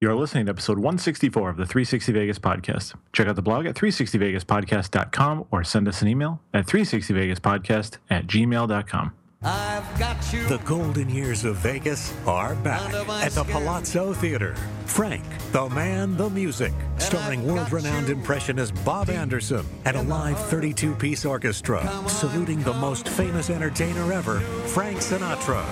[0.00, 2.94] You're listening to episode 164 of the 360 Vegas podcast.
[3.12, 9.12] Check out the blog at 360vegaspodcast.com or send us an email at 360vegaspodcast at gmail.com.
[9.42, 10.46] I've got you.
[10.46, 13.52] The golden years of Vegas are back at the skin.
[13.52, 14.54] Palazzo Theater.
[14.86, 20.94] Frank, the man, the music, starring world renowned impressionist Bob Anderson and a live 32
[20.94, 24.38] piece orchestra saluting the most famous entertainer ever,
[24.68, 25.64] Frank Sinatra.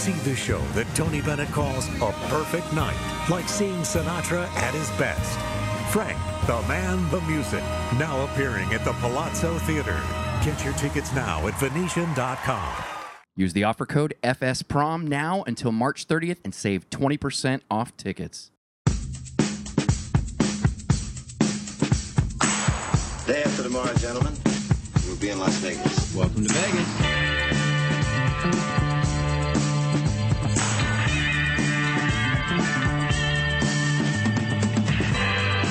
[0.00, 2.96] See the show that Tony Bennett calls a perfect night,
[3.28, 5.38] like seeing Sinatra at his best.
[5.92, 7.62] Frank, the man, the music,
[7.98, 10.00] now appearing at the Palazzo Theater.
[10.42, 12.82] Get your tickets now at Venetian.com.
[13.36, 18.52] Use the offer code FSPROM now until March 30th and save 20% off tickets.
[23.26, 24.32] Day after tomorrow, gentlemen,
[25.06, 26.14] we'll be in Las Vegas.
[26.16, 27.39] Welcome to Vegas.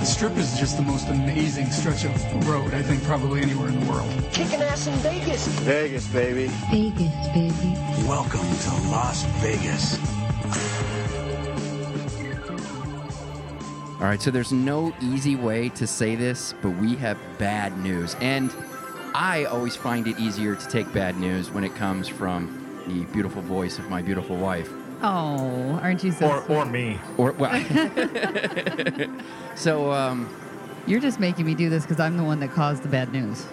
[0.00, 3.78] The Strip is just the most amazing stretch of road, I think, probably anywhere in
[3.78, 4.10] the world.
[4.32, 5.46] Kicking ass in Vegas.
[5.46, 6.46] Vegas, baby.
[6.70, 7.74] Vegas, baby.
[8.08, 9.98] Welcome to Las Vegas.
[14.00, 18.16] All right, so there's no easy way to say this, but we have bad news.
[18.22, 18.50] And
[19.14, 22.59] I always find it easier to take bad news when it comes from
[22.90, 24.70] the beautiful voice of my beautiful wife.
[25.02, 26.56] Oh, aren't you so Or, sweet?
[26.56, 26.98] or me.
[27.16, 27.50] Or, well,
[29.54, 30.28] so um,
[30.86, 33.46] You're just making me do this because I'm the one that caused the bad news.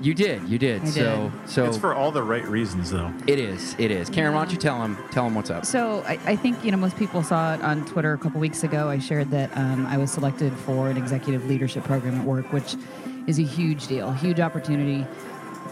[0.00, 0.82] you did, you did.
[0.82, 3.12] I so, so It's for all the right reasons, though.
[3.26, 4.08] it is, it is.
[4.08, 5.64] Karen, why don't you tell him, tell him what's up?
[5.64, 8.62] So I, I think you know most people saw it on Twitter a couple weeks
[8.64, 8.88] ago.
[8.88, 12.76] I shared that um, I was selected for an executive leadership program at work, which
[13.26, 15.06] is a huge deal, huge opportunity,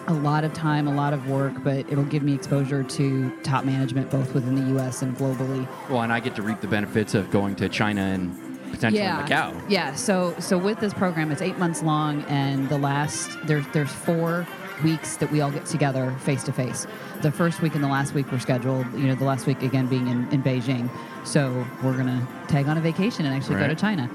[0.08, 3.64] a lot of time, a lot of work, but it'll give me exposure to top
[3.64, 5.02] management both within the U.S.
[5.02, 5.66] and globally.
[5.88, 8.36] Well, and I get to reap the benefits of going to China and
[8.72, 9.62] potentially Macau.
[9.68, 9.94] Yeah.
[9.94, 14.46] So so with this program, it's eight months long, and the last there's there's four
[14.82, 16.86] weeks that we all get together face to face.
[17.20, 18.86] The first week and the last week were scheduled.
[18.94, 20.90] You know, the last week again being in, in Beijing.
[21.24, 24.10] So we're gonna tag on a vacation and actually go to China.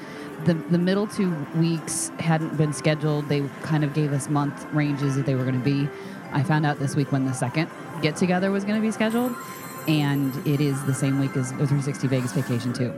[0.45, 3.27] The, the middle two weeks hadn't been scheduled.
[3.27, 5.89] They kind of gave us month ranges that they were going to be.
[6.31, 7.69] I found out this week when the second
[8.01, 9.35] get together was going to be scheduled,
[9.87, 12.93] and it is the same week as the 360 Vegas vacation too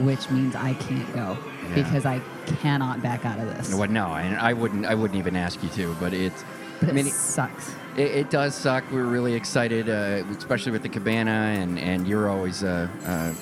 [0.00, 1.36] which means I can't go
[1.68, 1.74] Yeah.
[1.74, 3.74] because I cannot back out of this.
[3.74, 4.86] Well, no, and I wouldn't.
[4.86, 5.94] I wouldn't even ask you to.
[6.00, 6.44] But it's.
[6.80, 7.74] But I it mean, it, sucks.
[7.96, 8.84] it, it does suck.
[8.90, 13.34] We're really excited, uh, especially with the cabana, and and you're always uh, uh,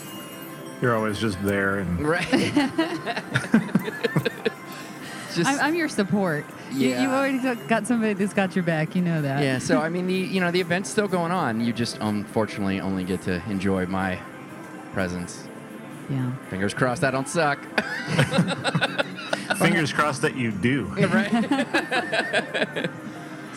[0.80, 1.78] You're always just there.
[1.78, 2.26] And right.
[5.34, 6.44] Just I'm, I'm your support.
[6.72, 7.02] You, Yeah.
[7.02, 8.96] you've already got- got somebody that's got your back.
[8.96, 9.44] You know that.
[9.44, 9.58] yeah.
[9.58, 11.60] So I mean, the you know the event's still going on.
[11.60, 14.18] You just unfortunately only get to enjoy my
[14.92, 15.44] presence.
[16.08, 16.32] Yeah.
[16.48, 17.60] Fingers crossed I don't suck.
[19.58, 20.86] fingers crossed that you do.
[21.12, 22.90] right.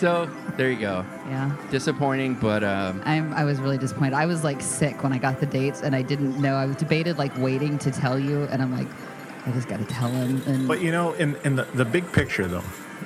[0.03, 1.05] So there you go.
[1.29, 1.55] Yeah.
[1.71, 4.13] Disappointing, but um, I'm, I was really disappointed.
[4.13, 6.55] I was like sick when I got the dates, and I didn't know.
[6.55, 8.89] I was debated like waiting to tell you, and I'm like,
[9.45, 10.43] I just got to tell him.
[10.45, 12.65] And But you know, in, in the, the big picture, though,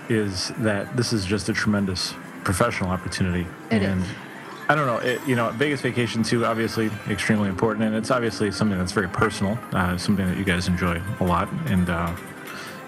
[0.09, 3.45] is that this is just a tremendous professional opportunity.
[3.69, 4.09] It and is.
[4.67, 8.49] I don't know, it, you know, Vegas Vacation too, obviously extremely important, and it's obviously
[8.49, 12.13] something that's very personal, uh, something that you guys enjoy a lot, and uh,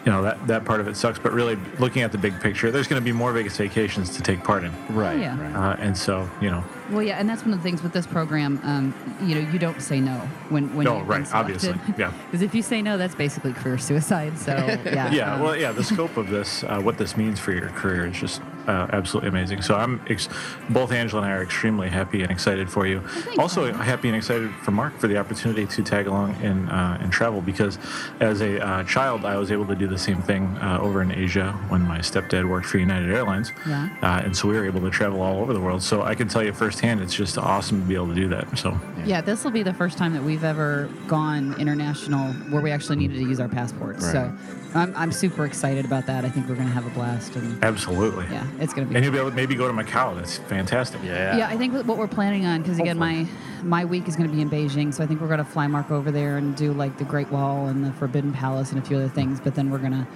[0.06, 1.20] you know that that part of it sucks.
[1.20, 4.22] But really, looking at the big picture, there's going to be more Vegas Vacations to
[4.22, 5.20] take part in, right.
[5.20, 5.40] yeah.
[5.40, 5.74] right.
[5.74, 8.08] uh, and so you know, Well, yeah, and that's one of the things with this
[8.08, 8.60] program.
[8.64, 10.14] Um, you know, you don't say no
[10.50, 12.14] when when No, you've right, been obviously, yeah.
[12.26, 14.38] Because if you say no, that's basically career suicide.
[14.38, 14.52] So
[14.86, 15.12] yeah.
[15.12, 18.08] yeah, um, well, yeah, the scope of this, uh, what this means for your career
[18.08, 19.62] is just uh, absolutely amazing.
[19.62, 20.30] So I'm, ex-
[20.70, 23.02] both Angela and I are extremely happy and excited for you.
[23.38, 27.12] also happy and excited for Mark for the opportunity to tag along in uh, and
[27.12, 27.78] travel because
[28.20, 31.12] as a uh, child I was able to do the same thing uh, over in
[31.12, 33.90] Asia when my stepdad worked for United Airlines, Yeah.
[34.02, 35.82] uh, and so we were able to travel all over the world.
[35.82, 38.58] So I can tell you firsthand, it's just awesome to be able to do that.
[38.58, 42.72] So Yeah, this will be the first time that we've ever gone international where we
[42.72, 44.04] actually needed to use our passports.
[44.04, 44.12] Right.
[44.14, 44.34] So
[44.76, 46.26] I'm, I'm super excited about that.
[46.26, 47.36] I think we're going to have a blast.
[47.36, 49.74] And absolutely, yeah, it's going to be And you'll be able to maybe go to
[49.74, 50.16] Macau.
[50.16, 51.02] That's fantastic.
[51.04, 51.38] Yeah.
[51.38, 53.28] Yeah, I think what we're planning on, because again, my
[53.64, 55.68] my week is going to be in Beijing, so I think we're going to fly
[55.68, 58.86] Mark over there and do like the Great Wall and the Forbidden Palace and a
[58.86, 59.40] few other things.
[59.40, 60.08] But then we're going to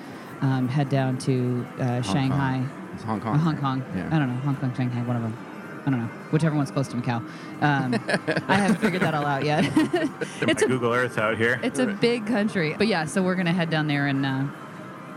[0.42, 2.66] um, head down to uh, Shanghai.
[2.94, 3.36] It's Hong Kong.
[3.36, 3.84] Or Hong Kong.
[3.96, 4.10] Yeah.
[4.12, 4.40] I don't know.
[4.42, 5.38] Hong Kong, Shanghai, one of them.
[5.86, 6.10] I don't know.
[6.32, 7.18] Whichever one's close to Macau.
[7.62, 7.94] Um,
[8.48, 9.64] I haven't figured that all out yet.
[9.64, 9.94] Get
[10.50, 11.60] it's my a Google Earth out here.
[11.62, 13.06] it's a big country, but yeah.
[13.06, 14.46] So we're gonna head down there and uh,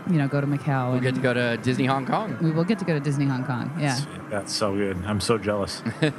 [0.09, 0.91] you know go to Macau.
[0.91, 2.37] We and get to go to Disney Hong Kong.
[2.41, 3.71] we will get to go to Disney Hong Kong.
[3.79, 3.99] Yeah.
[4.29, 4.97] That's so good.
[5.05, 5.81] I'm so jealous.
[6.01, 6.11] yeah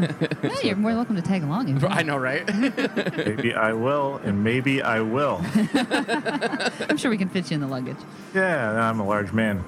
[0.63, 1.69] you're more welcome to tag along.
[1.69, 2.47] if you I know, right?
[3.17, 5.41] maybe I will, and maybe I will.
[5.75, 7.99] I'm sure we can fit you in the luggage.
[8.35, 9.65] Yeah, I'm a large man.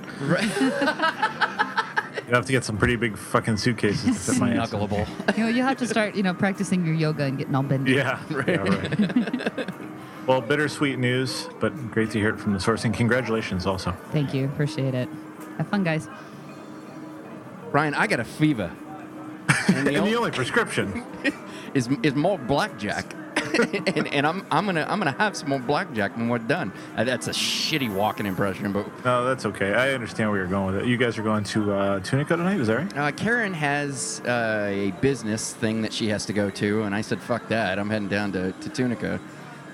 [2.30, 4.72] You have to get some pretty big fucking suitcases to fit my ass.
[4.72, 4.78] in.
[4.78, 5.08] Knuckleable.
[5.36, 7.94] You know, you have to start, you know, practicing your yoga and getting all bendy.
[7.94, 9.70] Yeah, yeah, right.
[10.28, 13.96] well, bittersweet news, but great to hear it from the source, and congratulations also.
[14.12, 14.44] Thank you.
[14.44, 15.08] Appreciate it.
[15.58, 16.06] Have fun, guys.
[17.72, 18.70] Ryan, I got a fever.
[19.66, 21.02] And And the the only only prescription.
[21.74, 23.12] is is more blackjack.
[23.96, 26.72] and, and I'm I'm gonna I'm gonna have some more blackjack when we're done.
[26.96, 29.74] Uh, that's a shitty walking impression, but No, that's okay.
[29.74, 30.88] I understand where you're going with it.
[30.88, 32.96] You guys are going to uh, Tunica tonight, is that right?
[32.96, 37.00] Uh, Karen has uh, a business thing that she has to go to, and I
[37.00, 37.78] said, "Fuck that!
[37.78, 39.20] I'm heading down to, to Tunica."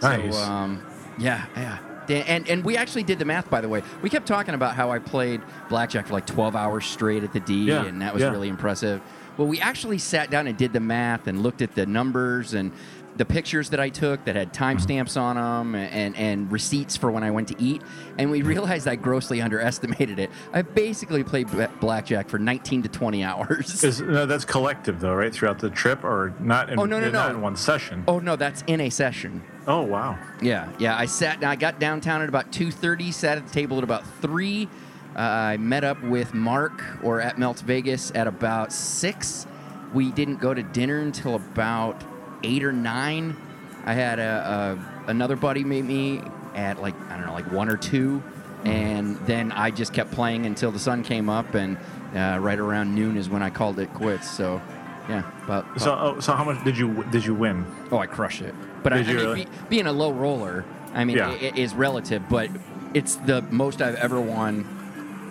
[0.02, 0.34] Nice.
[0.36, 0.84] So, um,
[1.18, 1.78] yeah, yeah.
[2.06, 3.82] Dan- And and we actually did the math, by the way.
[4.02, 7.40] We kept talking about how I played blackjack for like 12 hours straight at the
[7.40, 8.30] D, Yeah, and that was yeah.
[8.30, 9.00] really impressive.
[9.36, 12.72] Well, we actually sat down and did the math and looked at the numbers and
[13.16, 17.22] the pictures that I took that had timestamps on them and, and receipts for when
[17.24, 17.82] I went to eat.
[18.18, 20.30] And we realized I grossly underestimated it.
[20.52, 23.82] I basically played bla- blackjack for 19 to 20 hours.
[23.84, 25.32] Is, no, that's collective though, right?
[25.32, 26.70] Throughout the trip, or not?
[26.70, 27.36] In, Oh, no, no, not no.
[27.36, 28.04] in one session.
[28.06, 29.42] oh, no, that's in a session.
[29.66, 30.18] Oh, wow.
[30.40, 30.96] Yeah, yeah.
[30.96, 31.42] I sat.
[31.42, 33.10] I got downtown at about two thirty.
[33.10, 34.68] Sat at the table at about three.
[35.16, 39.46] Uh, I met up with Mark or at Melts Vegas at about six.
[39.92, 42.04] We didn't go to dinner until about
[42.42, 43.36] eight or nine.
[43.84, 46.22] I had a, a another buddy meet me
[46.54, 48.22] at like I don't know, like one or two,
[48.64, 51.76] and then I just kept playing until the sun came up, and
[52.14, 54.30] uh, right around noon is when I called it quits.
[54.30, 54.60] So,
[55.08, 57.64] yeah, about, So, oh, so how much did you did you win?
[57.92, 58.54] Oh, I crushed it.
[58.82, 59.44] But I, I mean, really?
[59.44, 61.28] be, being a low roller, I mean, Yeah.
[61.30, 62.48] i- i- is relative, but
[62.94, 64.64] it's the most I've ever won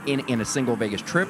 [0.05, 1.27] in in a single Vegas trip,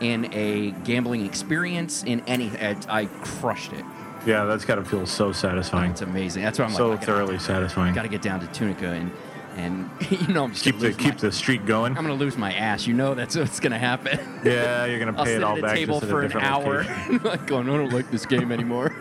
[0.00, 2.50] in a gambling experience, in any.
[2.58, 3.84] I, I crushed it.
[4.26, 5.90] Yeah, that's got to feel so satisfying.
[5.90, 6.42] It's amazing.
[6.42, 7.94] That's why I'm so like, I thoroughly satisfying.
[7.94, 9.10] Got to get down to Tunica and
[9.56, 11.96] and you know I'm just keep the keep my, the streak going.
[11.96, 12.86] I'm gonna lose my ass.
[12.86, 14.18] You know that's what's gonna happen.
[14.44, 16.84] Yeah, you're gonna I'll pay sit it all at a back table for an hour,
[17.24, 18.94] like going, I don't like this game anymore.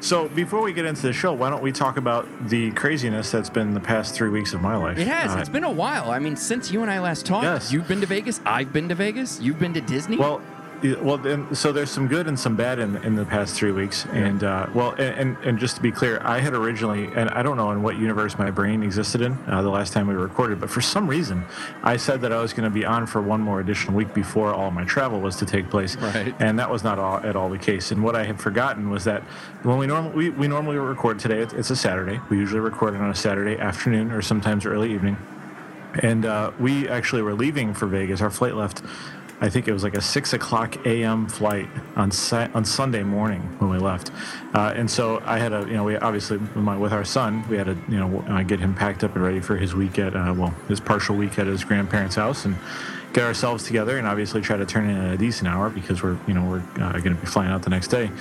[0.00, 3.48] So before we get into the show, why don't we talk about the craziness that's
[3.48, 4.98] been the past three weeks of my life?
[4.98, 5.34] It has.
[5.34, 6.10] Uh, it's been a while.
[6.10, 7.72] I mean, since you and I last talked, Yes.
[7.72, 8.40] you've been to Vegas.
[8.44, 9.40] I've been to Vegas.
[9.40, 10.16] You've been to Disney.
[10.16, 10.42] Well,
[10.82, 14.04] well, then, so there's some good and some bad in in the past three weeks,
[14.06, 17.56] and uh, well, and, and just to be clear, I had originally, and I don't
[17.56, 20.70] know in what universe my brain existed in uh, the last time we recorded, but
[20.70, 21.44] for some reason,
[21.82, 24.52] I said that I was going to be on for one more additional week before
[24.52, 26.34] all my travel was to take place, Right.
[26.40, 27.92] and that was not all, at all the case.
[27.92, 29.22] And what I had forgotten was that
[29.62, 32.20] when we normally we, we normally record today, it's, it's a Saturday.
[32.28, 35.16] We usually record it on a Saturday afternoon or sometimes early evening
[36.02, 38.22] and uh, we actually were leaving for Vegas.
[38.22, 38.82] Our flight left,
[39.42, 41.26] I think it was like a six o'clock a.m.
[41.26, 42.12] flight on
[42.54, 44.12] on Sunday morning when we left.
[44.54, 47.44] Uh, and so I had a, you know, we obviously with, my, with our son,
[47.48, 49.98] we had to, you know, uh, get him packed up and ready for his week
[49.98, 52.56] at, uh, well, his partial week at his grandparents' house, and
[53.12, 56.16] get ourselves together, and obviously try to turn in at a decent hour because we're,
[56.28, 58.12] you know, we're uh, going to be flying out the next day.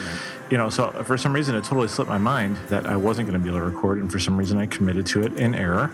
[0.49, 3.39] You know, so for some reason it totally slipped my mind that I wasn't going
[3.39, 5.91] to be able to record, and for some reason I committed to it in error.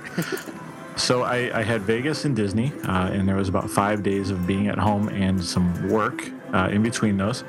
[0.98, 4.48] So I, I had Vegas and Disney, uh, and there was about five days of
[4.48, 7.44] being at home and some work uh, in between those.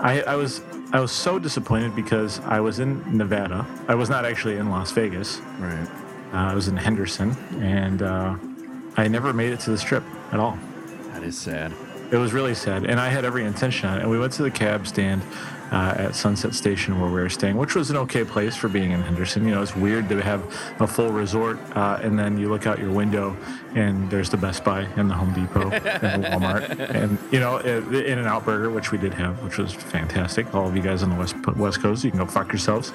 [0.00, 0.60] I, I was
[0.92, 3.66] I was so disappointed because I was in Nevada.
[3.88, 5.40] I was not actually in Las Vegas.
[5.58, 5.88] right.
[6.32, 8.36] Uh, I was in Henderson, and uh,
[8.96, 10.02] I never made it to the strip
[10.32, 10.58] at all.
[11.12, 11.72] That is sad.
[12.10, 14.02] It was really sad, and I had every intention on it.
[14.02, 15.22] And we went to the cab stand
[15.72, 18.92] uh, at Sunset Station where we were staying, which was an okay place for being
[18.92, 19.44] in Henderson.
[19.44, 20.42] You know, it's weird to have
[20.80, 23.36] a full resort, uh, and then you look out your window,
[23.74, 27.56] and there's the Best Buy and the Home Depot and the Walmart, and you know,
[27.56, 30.54] uh, In and Out Burger, which we did have, which was fantastic.
[30.54, 32.92] All of you guys on the west West Coast, you can go fuck yourselves.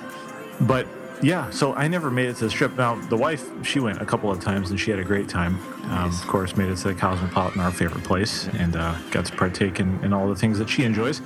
[0.60, 0.86] but
[1.22, 2.76] yeah, so I never made it to the strip.
[2.76, 5.58] Now the wife, she went a couple of times and she had a great time.
[5.90, 9.36] Um, of course, made it to the Cosmopolitan, our favorite place, and uh, got to
[9.36, 11.20] partake in, in all the things that she enjoys.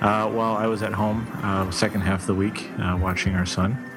[0.00, 3.46] Uh, while I was at home, uh, second half of the week, uh, watching our
[3.46, 3.89] son.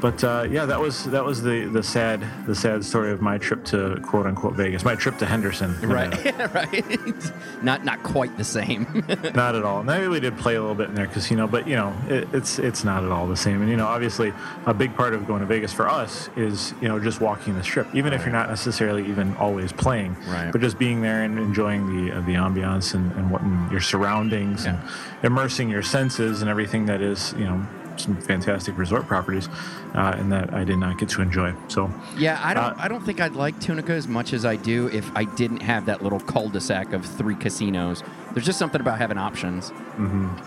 [0.00, 3.38] But uh, yeah, that was that was the the sad the sad story of my
[3.38, 4.84] trip to quote unquote Vegas.
[4.84, 5.74] My trip to Henderson.
[5.94, 6.14] Right,
[6.54, 7.32] right.
[7.62, 9.04] Not not quite the same.
[9.34, 9.82] not at all.
[9.82, 12.58] Maybe we did play a little bit in their casino, but you know, it, it's
[12.58, 13.60] it's not at all the same.
[13.62, 14.32] And you know, obviously,
[14.66, 17.62] a big part of going to Vegas for us is you know just walking the
[17.62, 20.50] strip, even if you're not necessarily even always playing, Right.
[20.50, 23.80] but just being there and enjoying the uh, the ambiance and, and what and your
[23.80, 24.78] surroundings and
[25.22, 27.64] immersing your senses and everything that is you know
[28.00, 29.48] some fantastic resort properties,
[29.94, 31.54] uh, and that I did not get to enjoy.
[31.68, 32.64] So Yeah, I don't.
[32.64, 35.62] Uh, I don't think I'd like Tunica as much as I do if I didn't
[35.62, 38.02] have that little cul-de-sac of three casinos.
[38.32, 39.70] There's just something about having options.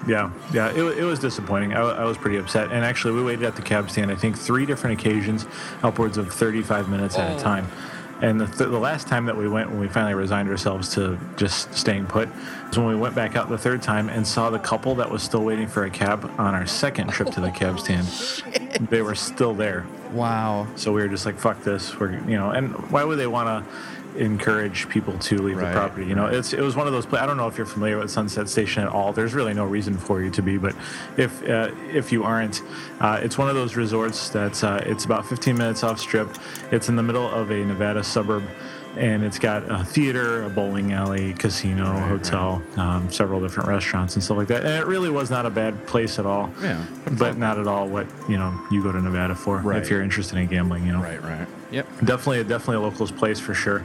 [0.07, 1.73] Yeah, yeah, it, it was disappointing.
[1.73, 2.71] I, I was pretty upset.
[2.71, 5.45] And actually, we waited at the cab stand, I think, three different occasions,
[5.83, 7.37] upwards of 35 minutes at Oh.
[7.37, 7.67] a time.
[8.21, 11.19] And the, th- the last time that we went, when we finally resigned ourselves to
[11.35, 12.29] just staying put,
[12.67, 15.21] was when we went back out the third time and saw the couple that was
[15.21, 18.07] still waiting for a cab on our second trip to the cab oh, stand.
[18.89, 19.85] They were still there.
[20.11, 20.67] Wow.
[20.75, 21.99] So we were just like, fuck this.
[21.99, 23.71] We're, you know, and why would they want to
[24.17, 26.05] encourage people to leave Right, the property?
[26.05, 27.05] You know, it's it was one of those.
[27.05, 29.13] Pla- I don't know if you're familiar with Sunset Station at all.
[29.13, 30.75] There's really no reason for you to be, but
[31.17, 32.61] if uh, if you aren't,
[32.99, 36.29] uh, it's one of those resorts that's uh, it's about 15 minutes off strip.
[36.71, 38.43] It's in the middle of a Nevada suburb.
[38.95, 44.23] And it's got a theater, a bowling alley, casino, hotel, Um, several different restaurants and
[44.23, 44.63] stuff like that.
[44.65, 46.49] And it really was not a bad place at all.
[46.63, 46.83] Yeah.
[47.11, 49.79] But not at all what you know you go to Nevada for Right.
[49.83, 50.87] if you're interested in gambling.
[50.87, 51.01] You know.
[51.03, 51.21] Right.
[51.21, 51.47] Right.
[51.71, 51.87] Yep.
[52.03, 53.83] Definitely, definitely a locals place for sure.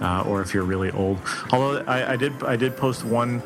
[0.00, 1.18] Uh, or if you're really old.
[1.52, 3.42] Although I, I did, I did post one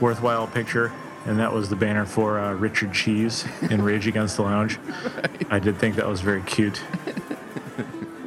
[0.00, 0.90] worthwhile picture,
[1.26, 4.78] and that was the banner for uh, Richard Cheese in Rage Against the Lounge.
[5.50, 6.80] I did think that was very cute.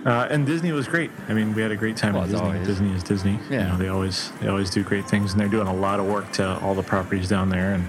[0.06, 1.12] Uh, and Disney was great.
[1.30, 2.46] I mean, we had a great time Well, at Disney.
[2.48, 2.65] always.
[2.68, 3.39] Disney is Disney.
[3.51, 3.65] Yeah.
[3.65, 6.08] You know, they always they always do great things, and they're doing a lot of
[6.08, 7.74] work to all the properties down there.
[7.75, 7.88] And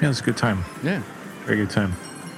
[0.00, 0.64] yeah, it was a good time.
[0.82, 1.02] Yeah.
[1.44, 1.94] Very good time.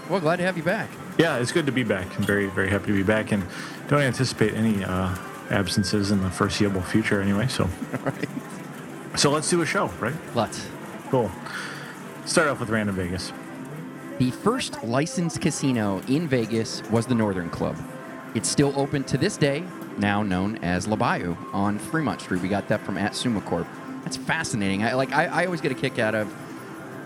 [0.09, 0.89] Well, glad to have you back.
[1.19, 2.07] Yeah, it's good to be back.
[2.17, 3.45] I'm very, very happy to be back, and
[3.89, 5.15] don't anticipate any uh,
[5.51, 7.47] absences in the foreseeable future anyway.
[7.49, 7.65] So,
[8.05, 8.29] right.
[9.17, 10.15] so let's do a show, right?
[10.35, 10.67] Let's.
[11.11, 11.31] Cool.
[12.25, 13.33] Start off with Random Vegas.
[14.19, 17.77] The first licensed casino in Vegas was the Northern Club.
[18.35, 19.63] It's still open to this day,
[19.99, 22.41] now known as La Bayou on Fremont Street.
[22.41, 23.67] We got that from at Summa Corp.
[24.05, 24.85] That's fascinating.
[24.85, 25.13] I like.
[25.13, 26.35] I, I always get a kick out of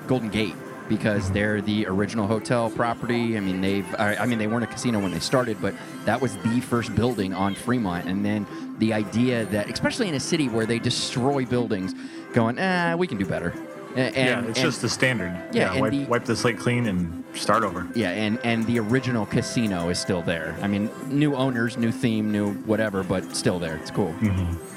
[0.07, 0.55] Golden Gate
[0.97, 3.37] because they're the original hotel property.
[3.37, 3.87] I mean, they've.
[3.99, 7.33] I, mean, they weren't a casino when they started, but that was the first building
[7.33, 8.07] on Fremont.
[8.07, 8.47] And then
[8.79, 11.95] the idea that, especially in a city where they destroy buildings,
[12.35, 13.55] going, ah, we can do better.
[13.97, 15.35] And, yeah, it's and- just the standard.
[15.53, 17.89] Yeah, and wipe, the- wipe the slate clean and start over.
[17.95, 20.55] Yeah, and and the original casino is still there.
[20.61, 23.77] I mean, new owners, new theme, new whatever, but still there.
[23.77, 24.15] It's cool.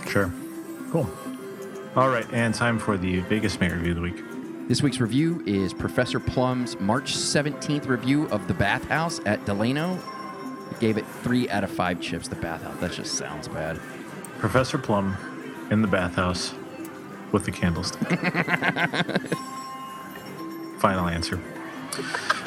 [0.07, 0.31] Sure.
[0.91, 1.09] Cool.
[1.95, 4.34] All right, and time for the Vegas Mayor Review of the Week.
[4.67, 9.99] This week's review is Professor Plum's March 17th review of the bathhouse at Delano.
[10.71, 12.27] He gave it three out of five chips.
[12.27, 12.75] The bathhouse.
[12.79, 13.79] That just sounds bad.
[14.39, 15.15] Professor Plum
[15.69, 16.55] in the bathhouse
[17.31, 18.09] with the candlestick.
[20.79, 21.39] Final answer.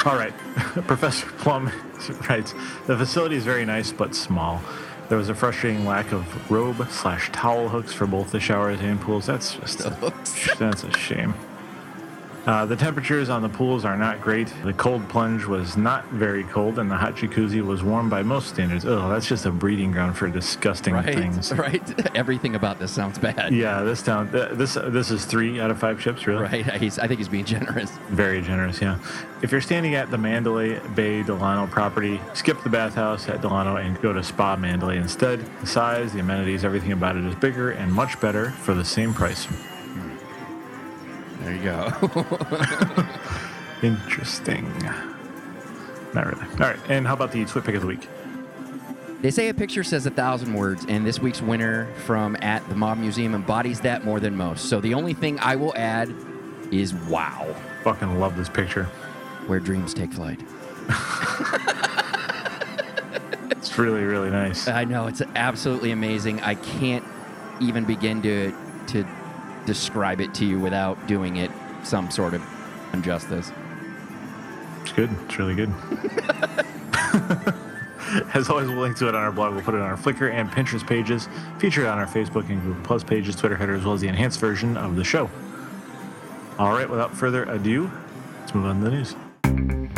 [0.05, 0.35] All right.
[0.89, 1.71] Professor Plum
[2.29, 2.53] writes
[2.89, 4.61] The facility is very nice but small.
[5.09, 9.01] There was a frustrating lack of robe slash towel hooks for both the showers and
[9.01, 9.27] pools.
[9.27, 9.91] That's just a,
[10.59, 11.33] that's a shame.
[12.49, 14.51] Uh, the temperatures on the pools are not great.
[14.65, 18.49] The cold plunge was not very cold, and the hot jacuzzi was warm by most
[18.49, 18.87] standards.
[18.87, 21.53] Oh, that's just a breeding ground for disgusting Right, things.
[21.59, 21.83] right.
[22.17, 23.53] Everything about this sounds bad.
[23.53, 24.33] Yeah, this town.
[24.33, 26.41] th- This this is three out of five chips, really.
[26.43, 26.73] Right.
[26.81, 27.91] He's, I think he's being generous.
[28.09, 28.97] Very generous, yeah.
[29.43, 34.01] If you're standing at the Mandalay Bay Delano property, skip the bathhouse at Delano and
[34.01, 35.41] go to Spa Mandalay instead.
[35.61, 39.13] The size, the amenities, everything about it is bigger and much better for the same
[39.13, 39.47] price.
[41.49, 43.07] There you go.
[43.83, 44.71] Interesting.
[46.13, 46.45] Not really.
[46.53, 48.07] All right, and how about the Twit Pick of the Week?
[49.23, 52.75] They say a picture says a thousand words, and this week's winner from at the
[52.75, 54.67] Mob Museum embodies that more than most.
[54.69, 56.15] So the only thing I will add
[56.71, 58.85] is wow, Fucking love this picture.
[59.47, 60.41] where dreams take flight.
[63.51, 64.69] It's really, really nice.
[64.69, 66.41] I know it's absolutely amazing.
[66.43, 67.05] I can't
[67.61, 68.55] even begin to
[68.89, 69.05] to
[69.69, 71.51] describe it to you without doing it
[71.85, 72.43] some sort of
[72.95, 73.53] injustice.
[74.81, 75.11] It's good.
[75.27, 75.69] It's really good.
[78.33, 79.53] As always, we'll link to it on our blog.
[79.53, 82.83] We'll put it on our Flickr and Pinterest pages, featured on our Facebook and Google
[82.83, 85.29] Plus pages, Twitter header, as well as the enhanced version of the show.
[86.59, 87.91] All right, without further ado,
[88.41, 89.98] let's move on to the news.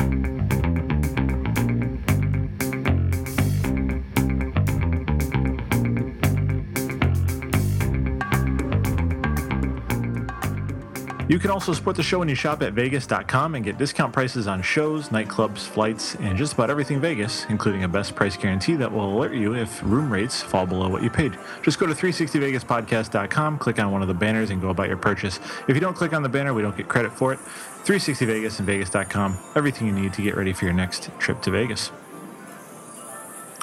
[11.30, 14.48] You can also support the show when you shop at Vegas.com and get discount prices
[14.48, 18.90] on shows, nightclubs, flights, and just about everything Vegas, including a best price guarantee that
[18.90, 21.38] will alert you if room rates fall below what you paid.
[21.62, 25.38] Just go to 360vegaspodcast.com, click on one of the banners, and go about your purchase.
[25.68, 27.38] If you don't click on the banner, we don't get credit for it.
[27.38, 31.52] 360 Vegas and Vegas.com, everything you need to get ready for your next trip to
[31.52, 31.92] Vegas.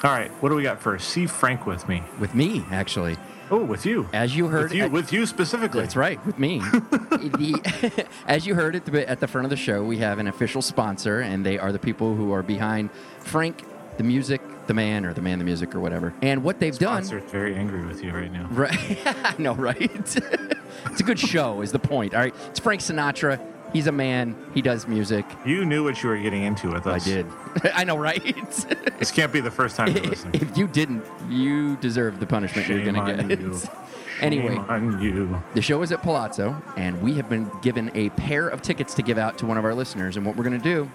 [0.02, 1.10] All right, what do we got first?
[1.10, 2.02] See Frank with me.
[2.18, 3.18] With me, actually.
[3.50, 4.08] Oh, with you.
[4.12, 5.80] As you heard, with you, at- with you specifically.
[5.82, 6.58] That's right, with me.
[6.60, 10.26] the, as you heard at the, at the front of the show, we have an
[10.26, 12.90] official sponsor, and they are the people who are behind
[13.20, 13.64] Frank,
[13.96, 16.12] the music, the man, or the man, the music, or whatever.
[16.22, 17.04] And what they've done.
[17.04, 18.46] Sponsor's very angry with you right now.
[18.50, 18.98] Right.
[19.06, 19.80] I know, right?
[19.80, 22.14] it's a good show, is the point.
[22.14, 22.34] All right.
[22.50, 23.40] It's Frank Sinatra.
[23.72, 24.36] He's a man.
[24.54, 25.24] He does music.
[25.44, 27.06] You knew what you were getting into with us.
[27.06, 27.26] I did.
[27.74, 28.22] I know, right?
[28.98, 30.42] This can't be the first time you're listening.
[30.42, 33.38] if you didn't, you deserve the punishment you're going to get.
[33.40, 33.56] you.
[34.20, 35.40] anyway, on you.
[35.54, 39.02] the show is at Palazzo, and we have been given a pair of tickets to
[39.02, 40.16] give out to one of our listeners.
[40.16, 40.90] And what we're going to do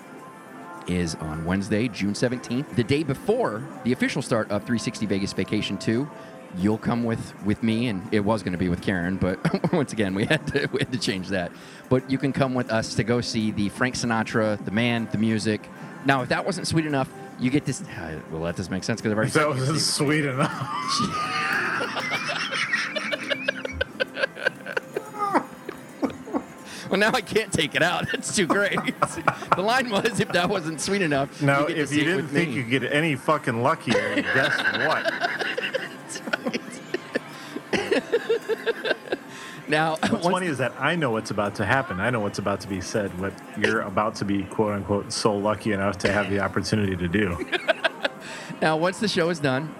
[0.85, 5.77] is on Wednesday, June 17th, the day before the official start of 360 Vegas Vacation
[5.77, 6.09] 2.
[6.57, 9.39] You'll come with with me, and it was going to be with Karen, but
[9.73, 11.51] once again, we had to we had to change that.
[11.89, 15.17] But you can come with us to go see the Frank Sinatra, the man, the
[15.17, 15.67] music.
[16.05, 17.81] Now, if that wasn't sweet enough, you get this.
[17.81, 19.31] Uh, well, let this make sense because I've already.
[19.31, 20.51] That wasn't sweet enough.
[26.89, 28.05] Well, now I can't take it out.
[28.13, 28.77] It's too great.
[29.55, 32.27] the line was, if that wasn't sweet enough, Now, you get to if you didn't
[32.27, 32.55] think me.
[32.57, 34.55] you'd get any fucking luckier, guess
[34.85, 35.42] what?
[39.67, 41.99] Now, What's funny is that I know what's about to happen.
[41.99, 43.17] I know what's about to be said.
[43.19, 47.07] What you're about to be, quote unquote, so lucky enough to have the opportunity to
[47.07, 47.49] do.
[48.61, 49.73] now, once the show is done,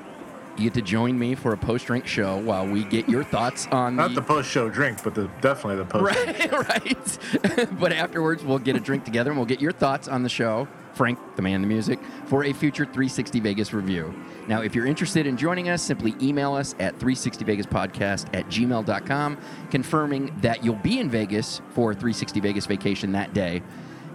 [0.58, 3.96] you get to join me for a post-drink show while we get your thoughts on
[3.96, 6.16] Not the post-show drink, but the definitely the post.
[6.16, 7.70] right, right.
[7.80, 10.68] but afterwards, we'll get a drink together and we'll get your thoughts on the show,
[10.94, 14.14] Frank, the man, the music, for a future 360 Vegas review.
[14.48, 19.38] Now, if you're interested in joining us, simply email us at 360vegaspodcast at gmail.com,
[19.72, 23.62] confirming that you'll be in Vegas for 360 Vegas vacation that day.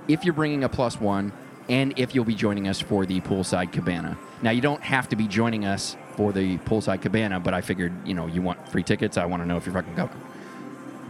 [0.07, 1.33] If you're bringing a plus one,
[1.69, 4.17] and if you'll be joining us for the poolside cabana.
[4.43, 7.93] Now, you don't have to be joining us for the poolside cabana, but I figured,
[8.07, 9.17] you know, you want free tickets.
[9.17, 10.11] I want to know if you're fucking going.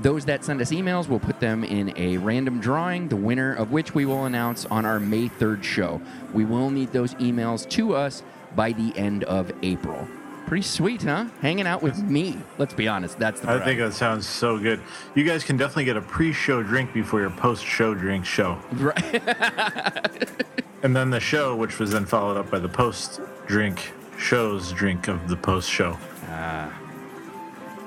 [0.00, 3.73] Those that send us emails, we'll put them in a random drawing, the winner of
[3.73, 6.01] which we will announce on our May 3rd show.
[6.33, 8.23] We will need those emails to us
[8.55, 10.07] by the end of April.
[10.49, 11.27] Pretty sweet, huh?
[11.43, 12.39] Hanging out with me.
[12.57, 14.81] Let's be honest, that's the I think that sounds so good.
[15.15, 18.59] You guys can definitely get a pre-show drink before your post-show drink show.
[18.73, 19.23] Right.
[20.83, 25.29] And then the show, which was then followed up by the post-drink show's drink of
[25.29, 25.99] the post-show.
[26.29, 26.73] Ah.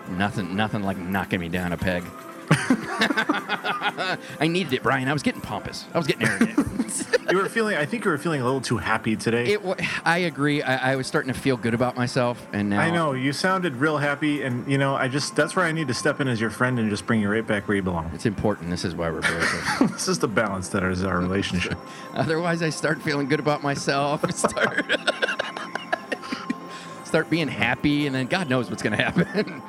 [0.10, 2.04] Nothing, nothing like knocking me down a peg.
[4.40, 5.08] I needed it, Bryan.
[5.08, 5.86] I was getting pompous.
[5.94, 6.68] I was getting arrogant.
[7.32, 9.46] You were feeling, I think you were feeling a little too happy today.
[9.54, 10.62] it, wa- I agree.
[10.62, 13.78] I, I was starting to feel good about myself, and now I know you sounded
[13.78, 16.42] real happy, and you know, I just that's where I need to step in as
[16.42, 18.12] your friend and just bring you right back where you belong.
[18.14, 18.70] it's important.
[18.70, 19.50] This is why we're brothers.
[19.94, 21.78] this is the balance that is our relationship.
[22.14, 24.30] Otherwise, I start feeling good about myself.
[24.36, 24.86] Start,
[27.06, 29.62] start being happy, and then God knows what's going to happen.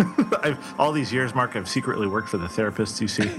[0.42, 3.00] I've, all these years, Mark, I've secretly worked for the therapists.
[3.00, 3.30] You see,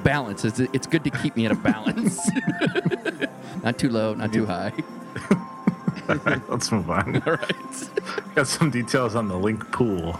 [0.02, 0.44] balance.
[0.44, 2.18] It's, it's good to keep me at a balance.
[3.62, 4.72] not too low, not too high.
[6.08, 7.22] all right, let's move on.
[7.26, 8.34] All right.
[8.34, 10.18] Got some details on the Linq pool.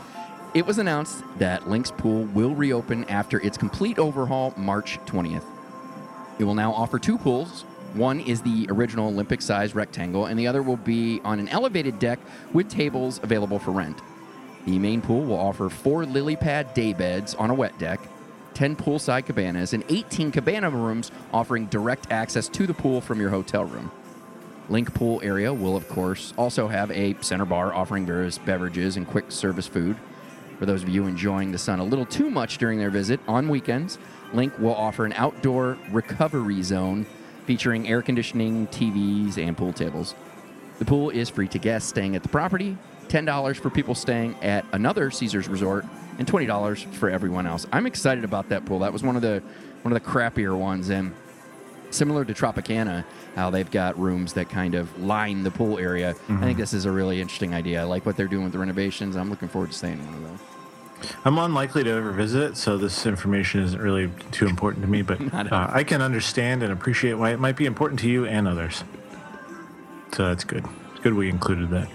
[0.54, 5.44] It was announced that Linq's Pool will reopen after its complete overhaul March 20th.
[6.38, 7.62] It will now offer two pools.
[7.94, 11.98] One is the original Olympic sized rectangle, and the other will be on an elevated
[11.98, 12.18] deck
[12.52, 13.98] with tables available for rent.
[14.66, 18.00] The main pool will offer four lily pad day beds on a wet deck,
[18.54, 23.30] 10 poolside cabanas, and 18 cabana rooms offering direct access to the pool from your
[23.30, 23.90] hotel room.
[24.68, 29.06] Linq Pool area will, of course, also have a center bar offering various beverages and
[29.06, 29.96] quick service food.
[30.58, 33.48] For those of you enjoying the sun a little too much during their visit on
[33.48, 33.98] weekends,
[34.32, 37.04] Linq will offer an outdoor recovery zone
[37.46, 40.14] featuring air conditioning, TVs, and pool tables.
[40.78, 42.78] The pool is free to guests staying at the property,
[43.12, 45.84] $10 for people staying at another Caesars resort,
[46.18, 47.66] and $20 for everyone else.
[47.70, 48.78] I'm excited about that pool.
[48.78, 49.42] That was one of the
[49.82, 51.12] one of the crappier ones and
[51.90, 56.14] similar to Tropicana, how they've got rooms that kind of line the pool area.
[56.28, 57.80] I think this is a really interesting idea.
[57.80, 59.16] I like what they're doing with the renovations.
[59.16, 61.10] I'm looking forward to staying in one of those.
[61.24, 65.02] I'm unlikely to ever visit so this information isn't really too important to me.
[65.02, 68.46] But uh, I can understand and appreciate why it might be important to you and
[68.46, 68.84] others.
[70.12, 70.64] So that's good.
[70.92, 71.88] It's good we included that.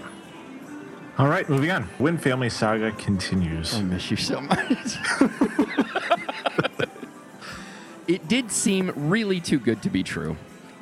[1.18, 1.88] All right, moving on.
[1.98, 3.74] Wynn Family Saga continues.
[3.74, 4.96] I miss you so much.
[8.06, 10.36] it did seem really too good to be true.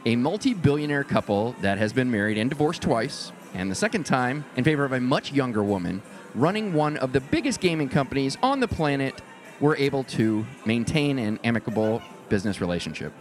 [0.05, 4.45] A multi billionaire couple that has been married and divorced twice, and the second time
[4.57, 6.03] in favor of a much younger woman,
[6.35, 9.23] running one of the biggest gaming companies on the planet,
[9.59, 13.15] were able to maintain an amicable business relationship.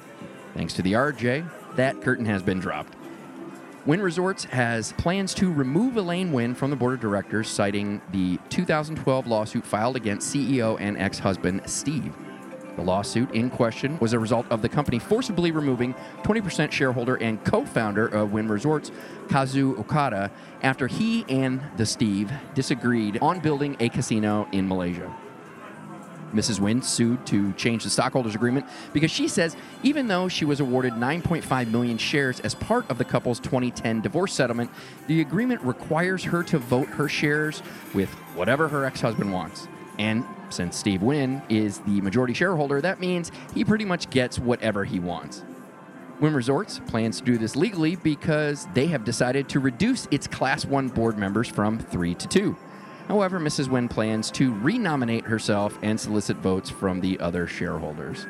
[0.53, 2.93] Thanks to the RJ, that curtain has been dropped.
[3.85, 8.39] Wynn Resorts has plans to remove Elaine Wynn from the board of directors, citing the
[8.49, 12.11] 2012 lawsuit filed against CEO and ex husband Steve.
[12.77, 15.93] The lawsuit in question was a result of the company forcibly removing
[16.23, 18.91] 20% shareholder and co founder of Wynn Resorts,
[19.27, 20.31] Kazuo Okada,
[20.63, 25.15] after he and the Steve disagreed on building a casino in Malaysia.
[26.35, 26.59] Mrs.
[26.59, 30.93] Wynn sued to change the stockholders agreement because she says even though she was awarded
[30.93, 34.69] 9.5 million shares as part of the couple's 2010 divorce settlement,
[35.07, 39.67] the agreement requires her to vote her shares with whatever her ex-husband wants.
[39.97, 44.83] And since Steve Wynn is the majority shareholder, that means he pretty much gets whatever
[44.83, 45.43] he wants.
[46.19, 50.65] Wynn Resorts plans to do this legally because they have decided to reduce its Class
[50.65, 52.57] 1 board members from 3 to 2.
[53.07, 53.67] However, Mrs.
[53.67, 58.25] Wynn plans to renominate herself and solicit votes from the other shareholders.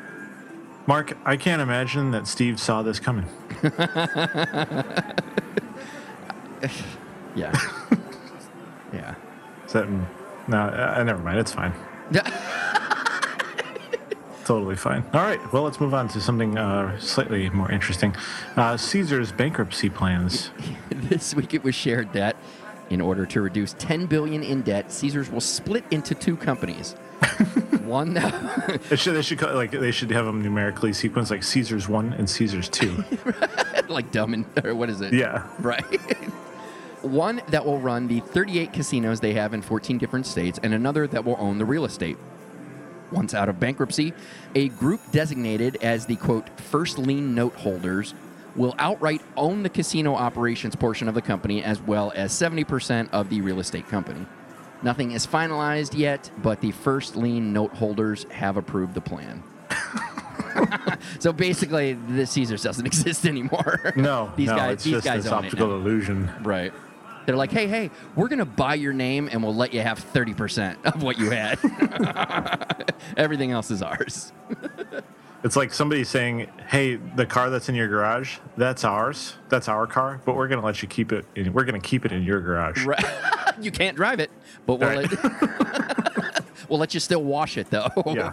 [0.86, 3.26] Mark, I can't imagine that Steve saw this coming.
[7.36, 7.52] Yeah.
[8.92, 9.14] yeah.
[9.66, 9.88] Is that,
[10.48, 11.38] no, uh, never mind.
[11.38, 11.72] It's fine.
[12.10, 12.22] Yeah.
[14.44, 15.04] Totally fine.
[15.12, 15.40] All right.
[15.52, 18.16] Well, let's move on to something uh, slightly more interesting.
[18.56, 20.50] Uh, Caesar's bankruptcy plans.
[20.90, 22.36] this week it was shared that
[22.90, 26.92] in order to reduce 10 billion in debt, Caesars will split into two companies.
[27.84, 31.42] One that They should, they should call, like they should have them numerically sequenced, like
[31.44, 33.04] Caesar's one and Caesar's two.
[33.88, 35.12] like dumb and or what is it?
[35.12, 35.46] yeah.
[35.60, 35.84] Right.
[37.02, 41.06] One that will run the 38 casinos they have in 14 different states, and another
[41.06, 42.16] that will own the real estate.
[43.12, 44.12] Once out of bankruptcy,
[44.56, 48.14] a group designated as the quote first lien note holders
[48.56, 53.28] will outright own the casino operations portion of the company as well as 70% of
[53.28, 54.26] the real estate company.
[54.82, 59.42] Nothing is finalized yet, but the first lien note holders have approved the plan.
[61.18, 63.92] so basically, the Caesars doesn't exist anymore.
[63.96, 65.74] No, these no, guys, it's these just guys this own it optical now.
[65.74, 66.30] illusion.
[66.42, 66.72] Right.
[67.24, 69.98] They're like, hey, hey, we're going to buy your name and we'll let you have
[69.98, 71.58] 30% of what you had.
[73.16, 74.32] Everything else is ours.
[75.46, 79.34] It's like somebody saying, "Hey, the car that's in your garage, that's ours.
[79.48, 81.24] That's our car, but we're going to let you keep it.
[81.36, 83.04] In, we're going to keep it in your garage." Right.
[83.60, 84.30] you can't drive it,
[84.66, 85.08] but we'll, Right.
[85.24, 87.88] let, we'll let you still wash it, though.
[88.06, 88.32] Yeah.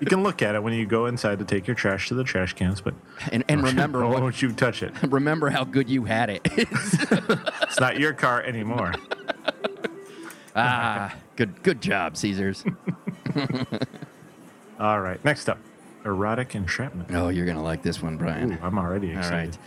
[0.00, 2.24] You can look at it when you go inside to take your trash to the
[2.24, 2.94] trash cans, but
[3.30, 4.92] And, and remember, don't what, you touch it?
[5.04, 6.40] remember how good you had it.
[6.56, 8.92] It's not your car anymore.
[10.56, 12.64] ah, good, good job, Caesars.
[14.80, 15.58] All right, next up,
[16.04, 17.10] erotic entrapment.
[17.12, 18.52] Oh, you're going to like this one, Bryan.
[18.52, 19.50] Ooh, I'm already excited.
[19.56, 19.58] right.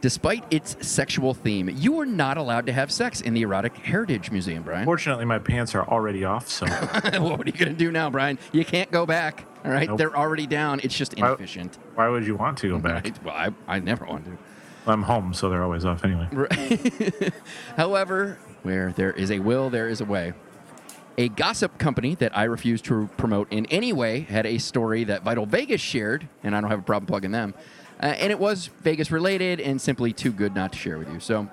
[0.00, 4.32] Despite its sexual theme, you are not allowed to have sex in the Erotic Heritage
[4.32, 4.84] Museum, Bryan.
[4.84, 6.66] Fortunately, my pants are already off, so
[7.20, 8.36] what are you going to do now, Bryan?
[8.50, 9.46] You can't go back.
[9.64, 9.98] All right, Nope.
[9.98, 10.80] they're already down.
[10.82, 11.78] It's just Why- inefficient.
[11.94, 13.04] why would you want to go back?
[13.04, 13.24] Right?
[13.24, 14.36] Well, I, I never want to.
[14.88, 16.26] I'm home, so they're always off anyway.
[16.32, 17.32] Right.
[17.76, 20.32] However, where there is a will, there is a way.
[21.18, 25.22] A gossip company that I refuse to promote in any way had a story that
[25.22, 27.54] Vital Vegas shared, and I don't have a problem plugging them.
[28.02, 31.20] Uh, and it was Vegas related and simply too good not to share with you.
[31.20, 31.48] So,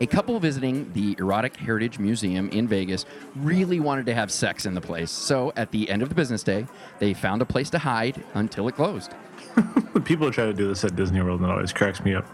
[0.00, 4.74] a couple visiting the Erotic Heritage Museum in Vegas really wanted to have sex in
[4.74, 5.12] the place.
[5.12, 6.66] So, at the end of the business day,
[6.98, 9.14] they found a place to hide until it closed.
[10.04, 12.26] People try to do this at Disney World, and it always cracks me up.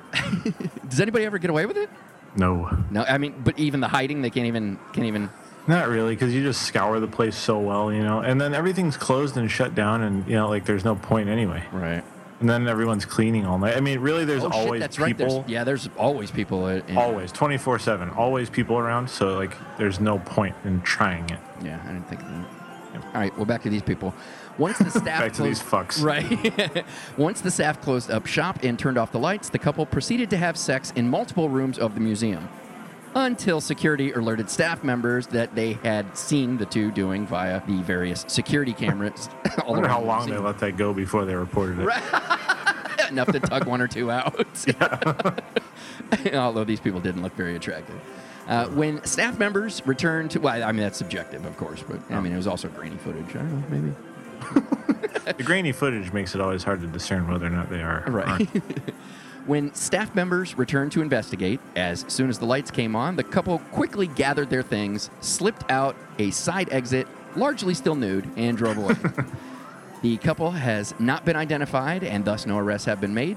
[0.89, 1.91] Does anybody ever get away with it?
[2.35, 5.29] No, No, I mean, but even the hiding, they can't even can't even.
[5.69, 8.97] Not really, because you just scour the place so well, you know, and then everything's
[8.97, 11.63] closed and shut down, and you know, like there's no point anyway.
[11.73, 12.03] Right.
[12.41, 13.77] And then everyone's cleaning all night.
[13.77, 15.17] I mean, really, there's oh, always shit, that's right.
[15.17, 15.41] people.
[15.41, 16.69] There's, yeah, there's always people.
[16.69, 19.11] In, Always, 24 7, always people around.
[19.11, 21.41] So, like, there's no point in trying it.
[21.65, 22.47] Yeah, I didn't think of that.
[22.95, 24.15] All right, well, back to these people.
[24.57, 26.03] Once the staff Back to these fucks.
[26.03, 26.85] Right.
[27.17, 30.37] Once the staff closed up shop and turned off the lights, the couple proceeded to
[30.37, 32.49] have sex in multiple rooms of the museum.
[33.15, 38.25] Until security alerted staff members that they had seen the two doing via the various
[38.29, 39.29] security cameras.
[39.45, 41.89] I wonder how around the long they let that go before they reported it.
[43.11, 44.35] enough to tug one or two out.
[46.35, 47.99] Although these people didn't look very attractive.
[48.47, 52.21] Uh, when staff members returned to, well, I mean, that's subjective, of course, but I
[52.21, 53.29] mean, it was also grainy footage.
[53.31, 53.95] I don't know, maybe.
[55.37, 58.05] The grainy footage makes it always hard to discern whether or not they are.
[58.07, 58.49] Right.
[59.49, 63.59] When staff members returned to investigate, as soon as the lights came on, the couple
[63.73, 68.95] quickly gathered their things, slipped out a side exit, largely still nude, and drove away.
[70.01, 73.37] The couple has not been identified, and thus no arrests have been made.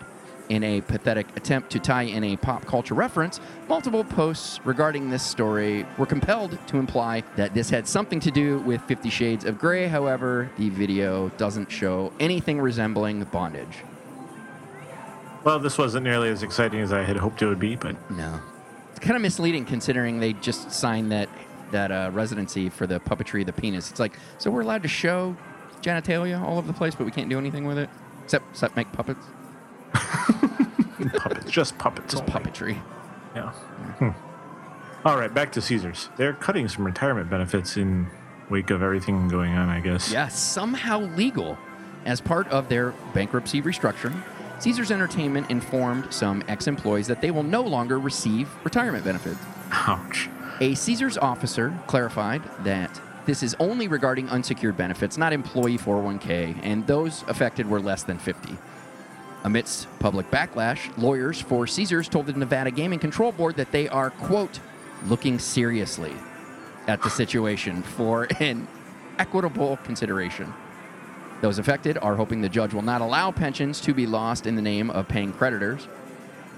[0.49, 5.23] In a pathetic attempt to tie in a pop culture reference, multiple posts regarding this
[5.23, 9.57] story were compelled to imply that this had something to do with Fifty Shades of
[9.57, 9.87] Grey.
[9.87, 13.83] However, the video doesn't show anything resembling bondage.
[15.43, 18.39] Well, this wasn't nearly as exciting as I had hoped it would be, but No.
[18.91, 21.29] It's kind of misleading considering they just signed that
[21.71, 23.89] that uh, residency for the puppetry of the penis.
[23.89, 25.37] It's like, so we're allowed to show
[25.81, 27.89] genitalia all over the place, but we can't do anything with it
[28.25, 29.25] except, except make puppets.
[31.17, 32.13] puppets, just puppets.
[32.13, 32.33] Just only.
[32.33, 32.81] puppetry.
[33.35, 33.51] Yeah.
[33.99, 34.09] Hmm.
[35.07, 36.09] All right, back to Caesars.
[36.17, 38.07] They're cutting some retirement benefits in
[38.49, 40.11] wake of everything going on, I guess.
[40.11, 41.57] Yeah, somehow legal.
[42.05, 44.21] As part of their bankruptcy restructuring,
[44.61, 49.39] Caesars Entertainment informed some ex employees that they will no longer receive retirement benefits.
[49.71, 50.29] Ouch.
[50.59, 56.85] A Caesars officer clarified that this is only regarding unsecured benefits, not employee 401k, and
[56.85, 58.55] those affected were less than 50.
[59.43, 64.11] Amidst public backlash, lawyers for Caesars told the Nevada Gaming Control Board that they are,
[64.11, 64.59] quote,
[65.07, 66.13] looking seriously
[66.85, 68.67] at the situation for an
[69.17, 70.53] equitable consideration.
[71.41, 74.61] Those affected are hoping the judge will not allow pensions to be lost in the
[74.61, 75.87] name of paying creditors.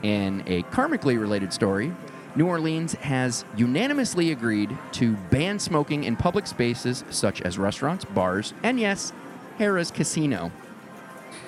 [0.04, 1.94] In a karmically related story,
[2.36, 8.54] New Orleans has unanimously agreed to ban smoking in public spaces such as restaurants, bars,
[8.62, 9.14] and yes,
[9.58, 10.52] Harrah's Casino.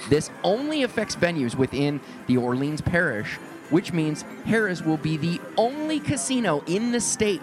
[0.10, 3.36] This only affects venues within the Orleans Parish,
[3.69, 7.41] which means Harrah's will be the only casino in the state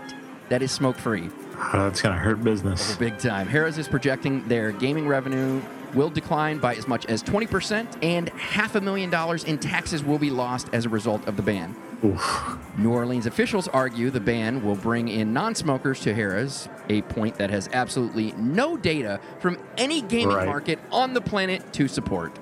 [0.49, 1.29] that is smoke free.
[1.59, 2.97] Uh, that's going to hurt business.
[2.97, 3.47] Big time.
[3.47, 5.61] Harrah's is projecting their gaming revenue
[5.95, 10.19] will decline by as much as 20%, and half a million dollars in taxes will
[10.19, 11.75] be lost as a result of the ban.
[12.05, 12.59] Oof.
[12.77, 17.37] New Orleans officials argue the ban will bring in non smokers to Harrah's, a point
[17.37, 20.47] that has absolutely no data from any gaming Right.
[20.49, 22.33] market on the planet to support.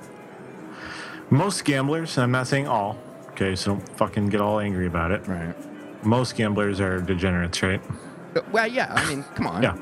[1.28, 2.96] Most gamblers, I'm not saying all,
[3.30, 5.26] okay, so don't fucking get all angry about it.
[5.28, 5.54] Right.
[6.04, 7.82] Most gamblers are degenerates, right?
[8.52, 9.62] Well, yeah, I mean, come on.
[9.62, 9.76] Yeah.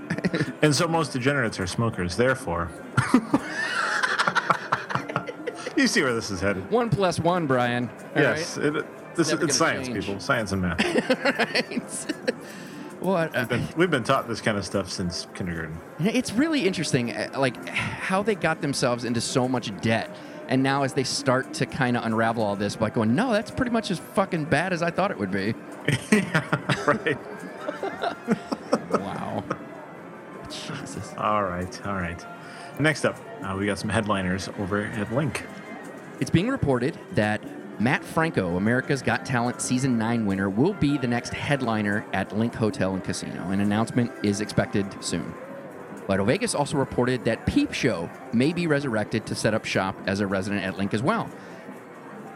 [0.63, 2.17] and so most degenerates are smokers.
[2.17, 2.71] Therefore,
[5.77, 6.71] you see where this is headed.
[6.71, 7.89] One plus one, Bryan.
[8.17, 8.77] All yes, right?
[8.77, 10.07] it, this is it's gonna science, change.
[10.07, 10.21] people.
[10.21, 10.85] Science and math.
[11.25, 12.07] Right?
[13.01, 13.33] What?
[13.37, 15.79] We've been, we've been taught this kind of stuff since kindergarten.
[16.01, 20.11] It's really interesting, uh, like how they got themselves into so much debt,
[20.49, 23.53] and now as they start to kind of unravel all this, by going, no, that's
[23.53, 25.55] pretty much as fucking bad as I thought it would be.
[26.87, 27.17] right.
[28.91, 29.45] Wow.
[30.49, 31.15] Jesus.
[31.17, 31.87] All right.
[31.87, 32.25] All right.
[32.81, 35.43] Next up, uh, we got some headliners over at Linq.
[36.21, 37.43] It's being reported that
[37.81, 42.55] Matt Franco, America's Got Talent Season 9 winner, will be the next headliner at Linq
[42.55, 43.51] Hotel and Casino.
[43.51, 45.35] An announcement is expected soon.
[46.09, 50.21] Vital Vegas also reported that Peep Show may be resurrected to set up shop as
[50.21, 51.29] a resident at Linq as well.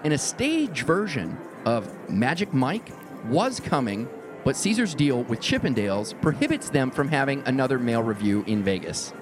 [0.05, 2.93] And a stage version of Magic Mike
[3.27, 4.09] was coming,
[4.45, 9.13] but Caesar's deal with Chippendales prohibits them from having another male revue in Vegas.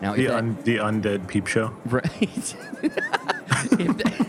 [0.00, 1.74] Now, The, that- un, the undead peep show.
[1.86, 2.56] Right.
[3.70, 4.28] That-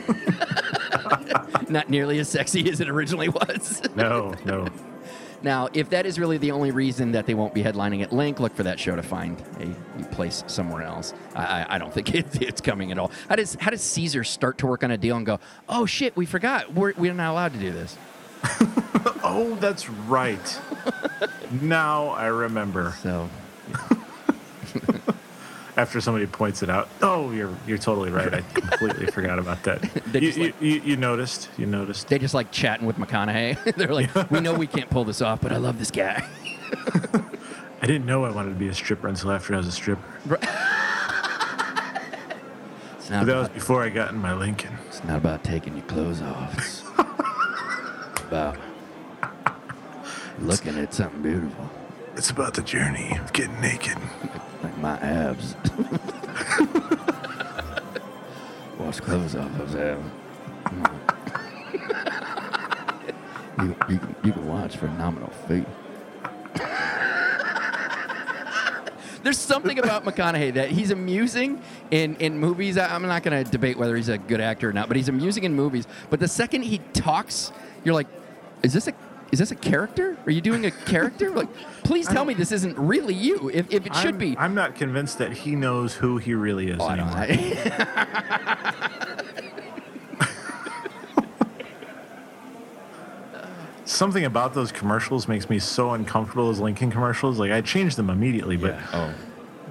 [1.70, 3.82] Not nearly as sexy as it originally was.
[3.96, 4.68] No, no.
[5.42, 8.40] Now, if that is really the only reason that they won't be headlining at Linq,
[8.40, 11.14] look for that show to find a, place somewhere else.
[11.36, 13.12] I, I, I don't think it, it's coming at all.
[13.30, 16.16] How does how does Caesar start to work on a deal and go, oh shit,
[16.18, 17.98] we forgot, we're, we're not allowed to do this?
[19.32, 20.60] Oh, that's right.
[21.62, 22.96] now I remember.
[23.02, 23.30] So
[25.78, 26.90] After somebody points it out.
[27.02, 28.34] Oh, you're you're totally right.
[28.34, 29.84] I completely forgot about that.
[30.14, 31.50] You, just you, like- you, you noticed?
[31.58, 32.08] You noticed?
[32.10, 33.76] they just like chatting with McConaughey.
[33.76, 36.28] They're like, we know we can't pull this off, but I love this guy.
[37.82, 40.04] I didn't know I wanted to be a stripper until after I was a stripper.
[40.26, 40.42] But
[43.10, 44.78] that was before I got in my Lincoln.
[44.88, 46.86] it's not about taking your clothes off.
[48.30, 48.58] It's about
[50.40, 51.68] looking at something beautiful.
[52.16, 53.98] It's about the journey of getting naked.
[54.64, 55.56] like my abs.
[58.78, 60.06] Wash clothes off those abs.
[63.58, 65.66] you, you, can- you can watch for a nominal fee.
[69.24, 72.78] There's something about McConaughey that he's amusing in, in movies.
[72.78, 75.10] I- I'm not going to debate whether he's a good actor or not, but he's
[75.10, 75.88] amusing in movies.
[76.12, 77.52] But the second he talks,
[77.84, 78.06] you're like,
[78.64, 78.94] is this a
[79.32, 80.18] is this a character?
[80.26, 81.30] Are you doing a character?
[81.30, 81.50] Like,
[81.84, 83.50] please tell me this isn't really you.
[83.54, 86.72] If, if it should I'm, be, I'm not convinced that he knows who he really
[86.72, 88.74] is Oh, I anymore.
[93.86, 97.40] Something about those commercials makes me so uncomfortable as Lincoln commercials.
[97.40, 99.14] Like I changed them immediately, but Oh.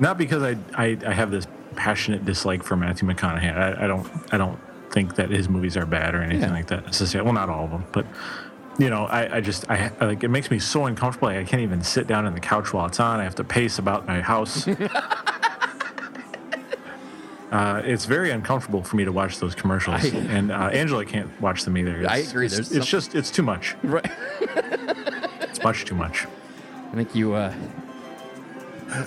[0.01, 1.47] not because I, I I have this
[1.77, 3.55] passionate dislike for Matthew McConaughey.
[3.57, 4.59] I, I don't I don't
[4.91, 6.55] think that his movies are bad or anything Yeah.
[6.55, 7.27] like that necessarily.
[7.27, 8.07] Well, not all of them, but
[8.79, 11.29] you know, I, I just I I- like it makes me so uncomfortable.
[11.29, 13.21] Like, I can't even sit down on the couch while it's on.
[13.21, 14.67] I have to pace about my house.
[17.51, 21.31] Uh, it's very uncomfortable for me to watch those commercials, I- and uh, Angela can't
[21.41, 22.05] watch them either.
[22.07, 22.45] I agree.
[22.45, 23.75] It's, it's some- just it's too much.
[23.83, 24.05] Right.
[25.41, 26.27] It's much too much.
[26.93, 27.55] I think you, uh,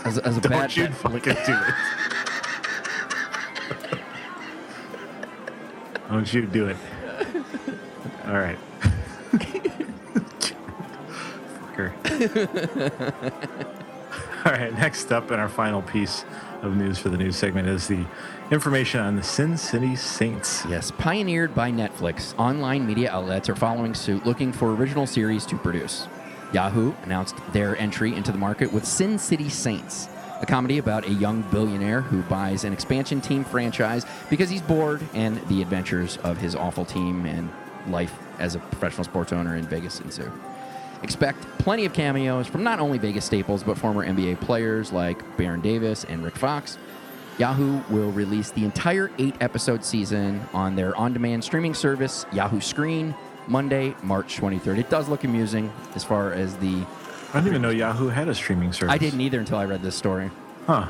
[0.05, 1.75] as, as a Don't bad, you fucking do it.
[6.10, 6.77] Don't you do it.
[8.25, 8.57] All right.
[11.82, 11.94] Fucker.
[14.46, 16.26] All right, next up in our final piece
[16.62, 18.06] of news for the news segment is the
[18.50, 20.65] information on the Sin City Saints.
[20.67, 25.58] Yes, pioneered by Netflix, online media outlets are following suit looking for original series to
[25.58, 26.08] produce.
[26.54, 30.10] Yahoo announced their entry into the market with Sin City Saints,
[30.41, 35.02] a comedy about a young billionaire who buys an expansion team franchise because he's bored
[35.13, 37.50] and the adventures of his awful team and
[37.88, 40.32] life as a professional sports owner in Vegas ensue.
[41.04, 45.62] Expect plenty of cameos from not only Vegas staples, but former NBA players like Baron
[45.62, 46.77] Davis and Rick Fox.
[47.38, 52.60] Yahoo will release the entire eight episode season on their on demand streaming service, Yahoo
[52.60, 53.15] Screen,
[53.47, 54.77] Monday, March 23rd.
[54.77, 56.86] It does look amusing as far as the.
[57.30, 58.93] I didn't even know Yahoo had a streaming service.
[58.93, 60.30] I didn't either until I read this story.
[60.67, 60.88] Huh.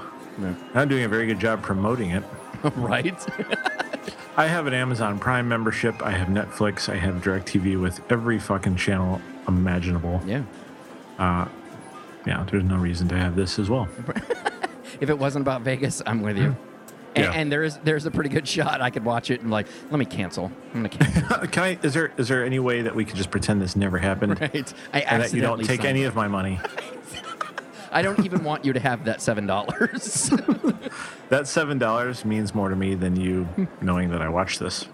[0.73, 2.23] I'm doing a very good job promoting it.
[2.75, 3.15] right?
[4.41, 6.01] I have an Amazon Prime membership.
[6.01, 6.89] I have Netflix.
[6.91, 10.19] I have DirecTV with every fucking channel imaginable.
[10.25, 10.41] yeah.
[11.19, 11.47] Uh,
[12.25, 13.87] yeah, there's no reason to have this as well.
[14.99, 16.55] If it wasn't about Vegas, I'm with you.
[17.15, 17.31] And, Yeah.
[17.33, 19.99] and there is there's a pretty good shot I could watch it and like, let
[19.99, 20.49] me cancel.
[20.73, 21.47] I'm gonna cancel.
[21.47, 21.79] Can I?
[21.83, 24.39] Is there is there any way that we could just pretend this never happened?
[24.39, 24.73] right.
[24.93, 26.59] I And that you don't take any of my money.
[27.91, 30.31] I don't even want you to have that seven dollars.
[31.29, 33.47] That seven dollars means more to me than you
[33.79, 34.85] knowing that I watched this.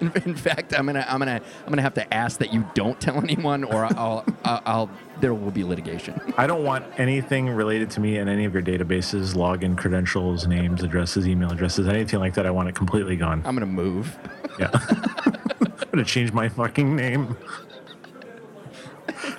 [0.00, 3.00] in, in fact, I'm gonna I'm gonna I'm gonna have to ask that you don't
[3.00, 6.20] tell anyone, or I'll I'll, I'll there will be litigation.
[6.36, 10.82] I don't want anything related to me in any of your databases, login credentials, names,
[10.82, 12.44] addresses, email addresses, anything like that.
[12.44, 13.42] I want it completely gone.
[13.46, 14.18] I'm gonna move.
[14.58, 14.70] Yeah.
[15.60, 17.36] I'm gonna change my fucking name.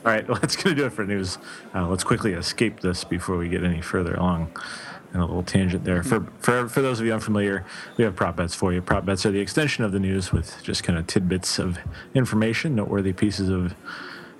[0.06, 1.38] All right, well, that's gonna do it for news.
[1.76, 4.52] Uh, let's quickly escape this before we get any further along.
[5.12, 6.04] And a little tangent there.
[6.04, 7.66] For, for for those of you unfamiliar,
[7.98, 8.80] we have prop bets for you.
[8.80, 11.80] Prop bets are the extension of the news with just kind of tidbits of
[12.14, 13.74] information, noteworthy pieces of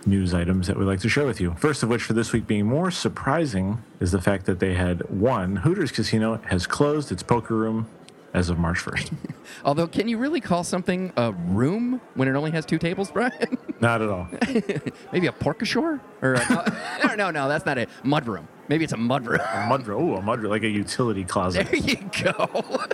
[0.06, 1.56] news items that we'd like to share with you.
[1.58, 5.10] First of which, for this week being more surprising, is the fact that they had
[5.10, 7.88] one Hooters Casino has closed its poker room
[8.34, 9.13] as of March 1st.
[9.65, 13.58] Although, can you really call something a room when it only has two tables, Brian?
[13.80, 14.28] Not at all.
[15.12, 16.00] Maybe a porkashore?
[16.22, 18.48] Or a, no, no, no, that's not a mud room.
[18.68, 19.39] Maybe it's a mud room.
[19.42, 21.68] A mud oh, a mud like a utility closet.
[21.68, 22.46] There you go.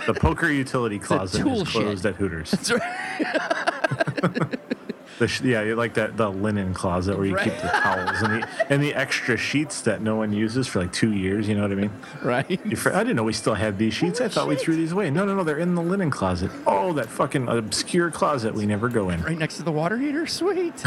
[0.06, 2.12] The poker utility closet is closed shed.
[2.12, 2.50] at Hooters.
[2.50, 4.58] That's right.
[5.18, 8.48] The sh- yeah, like that the linen closet where you keep the towels and the
[8.68, 11.48] and the extra sheets that no one uses for like two years.
[11.48, 11.90] You know what I mean?
[12.22, 12.46] right.
[12.50, 14.20] I didn't know we still had these sheets.
[14.20, 15.08] I thought we threw these away.
[15.10, 16.50] No, no, no, they're in the linen closet.
[16.66, 19.22] Oh, that fucking obscure closet we never go in.
[19.22, 20.26] Right next to the water heater?
[20.26, 20.74] Sweet.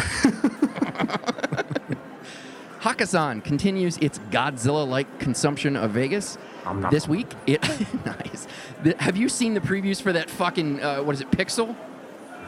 [2.81, 6.37] Hakkasan continues its Godzilla like consumption of Vegas.
[6.65, 7.61] I'm not- This week, it
[8.05, 8.47] nice.
[8.83, 11.75] The- have you seen the previews for that fucking uh, what is it, Pixel?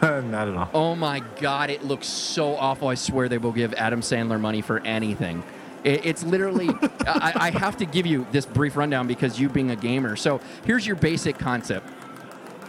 [0.32, 0.70] Not at all.
[0.74, 2.88] Oh my god, it looks so awful.
[2.88, 5.44] I swear they will give Adam Sandler money for anything.
[5.84, 6.70] It, it's literally,
[7.06, 10.16] I, I have to give you this brief rundown because you being a gamer.
[10.16, 11.88] So here's your basic concept.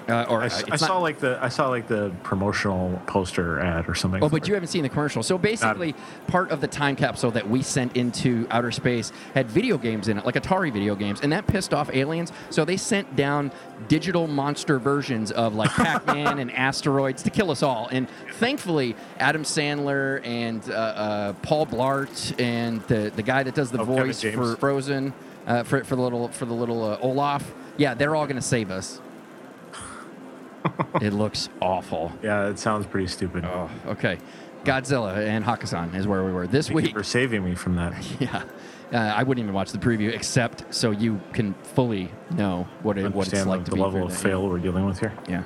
[0.09, 3.61] Uh, or I, uh, s- it's saw like the I saw like the promotional poster
[3.61, 4.23] ad or something.
[4.23, 5.23] Oh, but you haven't seen the commercial.
[5.23, 5.95] So basically,
[6.27, 10.19] part of the time capsule that we sent into outer space had video games in
[10.19, 12.33] it, like Atari video games, and that pissed off aliens.
[12.51, 13.53] So they sent down
[13.89, 17.89] digital monster versions of like Pac-Man and asteroids to kill us all.
[17.93, 23.71] And thankfully, Adam Sandler and uh, uh, Paul Blart and the the guy that does
[23.71, 25.13] the Oh, voice for Frozen,
[25.47, 27.53] uh, for for the little for the little uh, Olaf.
[27.77, 29.01] Yeah, they're all gonna save us.
[31.01, 32.13] it looks awful.
[32.23, 33.45] Yeah, it sounds pretty stupid.
[33.45, 34.19] Oh, okay.
[34.65, 36.95] Godzilla and Hakkasan is where we were this Thank you week.
[36.95, 37.95] for saving me from that.
[38.21, 38.45] Yeah,
[38.93, 43.13] uh, I wouldn't even watch the preview except so you can fully know what it
[43.13, 45.13] what it's like the, to the be level of fail we're dealing with here.
[45.29, 45.45] Yeah.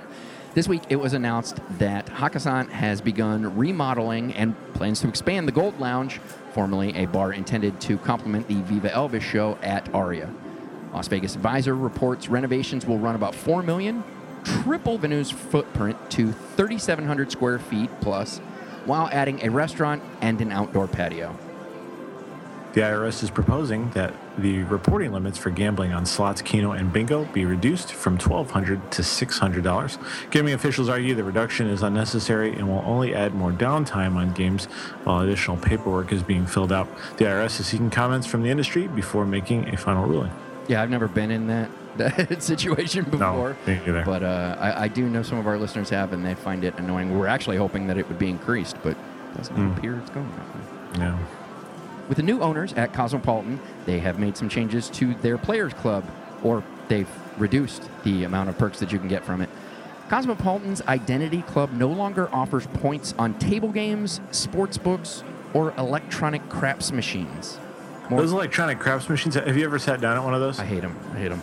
[0.54, 5.52] This week it was announced that Hakkasan has begun remodeling and plans to expand the
[5.52, 6.18] Gold Lounge,
[6.52, 10.32] formerly a bar intended to complement the Viva Elvis show at Aria.
[10.92, 14.02] Las Vegas Advisor reports renovations will run about 4 million,
[14.46, 18.38] triple Venue's footprint to 3,700 square feet plus,
[18.84, 21.36] while adding a restaurant and an outdoor patio.
[22.76, 27.24] The IRS is proposing that the reporting limits for gambling on slots, keno, and bingo
[27.24, 30.30] be reduced from 1,200 to $600.
[30.30, 34.66] Gaming officials argue the reduction is unnecessary and will only add more downtime on games
[35.04, 36.86] while additional paperwork is being filled out.
[37.16, 40.32] The IRS is seeking comments from the industry before making a final ruling.
[40.68, 43.56] Yeah, I've never been in that that situation before.
[43.66, 44.02] me either.
[44.04, 46.74] But uh, I, I do know some of our listeners have, and they find it
[46.78, 47.18] annoying.
[47.18, 49.76] We're actually hoping that it would be increased, but it doesn't Mm.
[49.78, 51.04] appear it's going that way.
[51.06, 51.18] Yeah.
[52.08, 56.04] With the new owners at Cosmopolitan, they have made some changes to their players club,
[56.42, 57.08] or they've
[57.38, 59.48] reduced the amount of perks that you can get from it.
[60.08, 66.92] Cosmopolitan's Identity Club no longer offers points on table games, sports books, or electronic craps
[66.92, 67.58] machines.
[68.10, 70.58] More- Those electronic craps machines, have you ever sat down at one of those?
[70.60, 70.96] I hate them.
[71.14, 71.42] I hate them.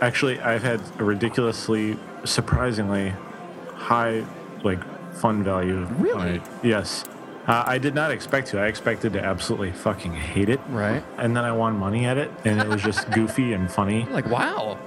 [0.00, 3.12] Actually, I've had a ridiculously, surprisingly
[3.74, 4.24] high,
[4.64, 4.80] like,
[5.14, 5.86] fun value.
[5.98, 6.40] Really?
[6.62, 7.04] Yes.
[7.46, 8.60] Uh, I did not expect to.
[8.60, 10.60] I expected to absolutely fucking hate it.
[10.68, 11.02] Right.
[11.18, 14.06] And then I won money at it, and it was just goofy and funny.
[14.10, 14.78] Like, wow.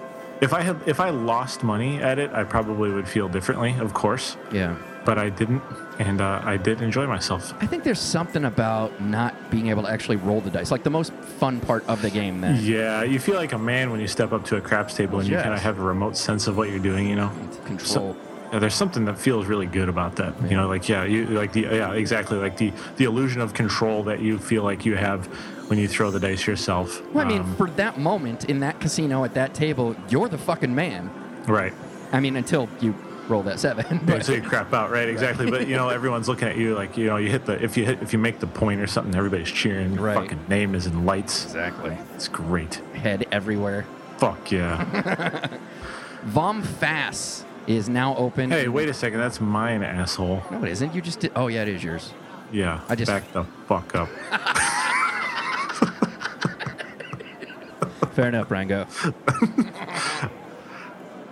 [0.41, 3.93] If I had, if I lost money at it, I probably would feel differently, of
[3.93, 4.36] course.
[4.51, 4.76] Yeah.
[5.06, 5.62] But I didn't,
[5.99, 7.53] and uh, I did enjoy myself.
[7.62, 10.89] I think there's something about not being able to actually roll the dice, like the
[10.89, 12.41] most fun part of the game.
[12.41, 15.20] Then, Yeah, you feel like a man when you step up to a craps table
[15.20, 17.08] and you kind of have a remote sense of what you're doing.
[17.08, 17.32] You know.
[17.66, 18.18] control.
[18.51, 20.34] Yeah, there's something that feels really good about that.
[20.49, 24.03] You know, like yeah, you like the yeah, exactly like the the illusion of control
[24.03, 25.28] that you feel like you have
[25.70, 27.01] when you throw the dice yourself.
[27.14, 30.38] well, I mean, Um, for that moment in that casino at that table, you're the
[30.38, 31.10] fucking man.
[31.47, 31.74] right.
[32.12, 32.93] I mean, until you
[33.28, 33.86] roll that seven.
[33.91, 35.07] Yeah, but- so you crap out, right?
[35.09, 35.49] Exactly.
[35.49, 37.86] But you know, everyone's looking at you like you know, you hit the if you
[37.86, 39.93] hit if you make the point or something, everybody's cheering.
[39.95, 40.15] Your Right.
[40.15, 41.45] fucking name is in lights.
[41.45, 41.97] Exactly.
[42.15, 42.76] It's great.
[42.93, 43.86] Head everywhere.
[44.17, 45.47] Fuck yeah.
[46.23, 48.49] Vom Fass is now open.
[48.51, 49.19] hey, wait a second.
[49.19, 50.41] That's mine, asshole.
[50.51, 50.93] No, it isn't.
[50.95, 51.32] You just did.
[51.36, 52.13] Oh, yeah, it is yours.
[52.51, 52.82] Yeah.
[52.88, 54.07] I just- back the fuck up.
[58.13, 58.88] Fair enough, Rango.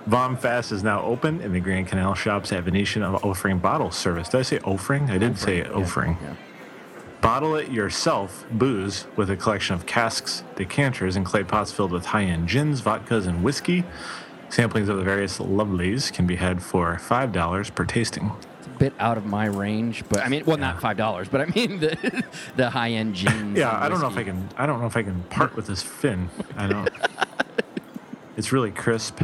[0.05, 3.89] Vom Fass is now open in the Grand Canal shops at Venetian of offering bottle
[3.89, 4.29] service.
[4.29, 5.09] Did I say offering?
[5.09, 6.17] I did say offering.
[6.21, 6.35] Yeah.
[7.21, 12.07] Bottle it yourself booze with a collection of casks, decanters, and clay pots filled with
[12.07, 13.85] high end gins, vodkas, and whiskey.
[14.49, 18.29] Samplings of the various lovelies can be had for $5 per tasting.
[18.59, 21.39] It's a bit out of my range, but I mean, well, not five dollars, but
[21.41, 22.23] I mean the
[22.57, 23.55] the high end gin.
[23.63, 24.49] Yeah, I don't know if I can.
[24.57, 26.29] I don't know if I can part with this fin.
[26.57, 26.89] I don't.
[28.37, 29.21] it's really crisp.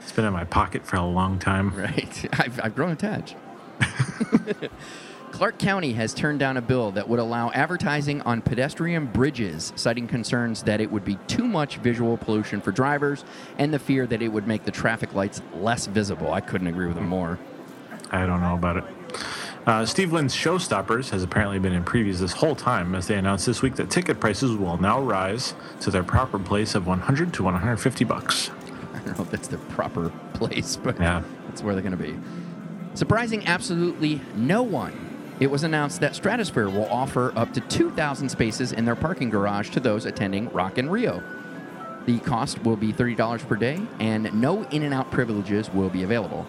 [0.00, 1.72] It's been in my pocket for a long time.
[1.80, 2.28] Right.
[2.38, 3.36] I've, I've grown attached.
[5.30, 10.06] Clark County has turned down a bill that would allow advertising on pedestrian bridges, citing
[10.08, 13.24] concerns that it would be too much visual pollution for drivers
[13.56, 16.32] and the fear that it would make the traffic lights less visible.
[16.32, 17.38] I couldn't agree with them more.
[18.10, 18.84] I don't know about it.
[19.66, 23.46] Uh, Steve Wynn's Showstoppers has apparently been in previews this whole time as they announced
[23.46, 27.44] this week that ticket prices will now rise to their proper place of 100 to
[27.44, 28.50] 150 bucks.
[29.02, 31.22] I don't know if that's the proper place, but Yeah.
[31.48, 32.16] that's where they're going to be.
[32.94, 34.92] Surprising absolutely no one.
[35.40, 39.70] It was announced that Stratosphere will offer up to 2,000 spaces in their parking garage
[39.70, 41.22] to those attending Rock in Rio.
[42.06, 46.02] The cost will be $30 per day, and no in and out privileges will be
[46.02, 46.46] available.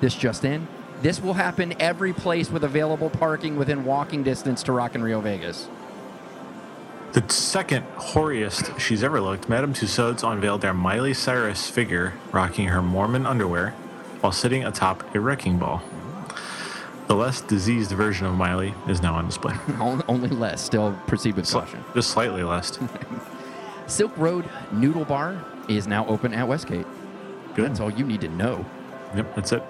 [0.00, 0.66] This just in.
[1.00, 5.20] This will happen every place with available parking within walking distance to Rock in Rio
[5.20, 5.68] Vegas.
[7.12, 12.82] The second hoariest she's ever looked, Madame Tussauds unveiled their Miley Cyrus figure rocking her
[12.82, 13.70] Mormon underwear
[14.20, 15.82] while sitting atop a wrecking ball.
[17.06, 19.54] The less diseased version of Miley is now on display.
[19.80, 20.60] Only less.
[20.62, 21.84] Still proceed with Sli- caution.
[21.94, 22.78] Just slightly less.
[23.86, 26.86] Silk Road Noodle Bar is now open at Westgate.
[27.54, 27.70] Good.
[27.70, 28.66] That's all you need to know.
[29.16, 29.62] Yep, that's it.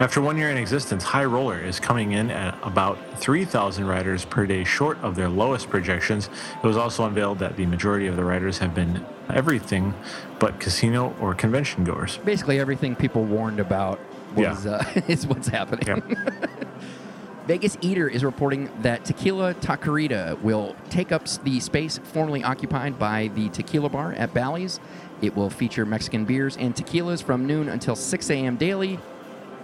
[0.00, 4.44] After one year in existence, High Roller is coming in at about 3,000 riders per
[4.44, 6.28] day short of their lowest projections.
[6.62, 9.94] It was also unveiled that the majority of the riders have been everything
[10.40, 12.18] but casino or convention goers.
[12.24, 14.00] Basically, everything people warned about
[14.34, 15.86] was, uh, is what's happening.
[15.86, 16.48] Yep.
[17.46, 23.28] Vegas Eater is reporting that Tequila Taquerita will take up the space formerly occupied by
[23.34, 24.80] the Tequila Bar at Bally's.
[25.22, 28.56] It will feature Mexican beers and tequilas from noon until 6 a.m.
[28.56, 28.98] daily.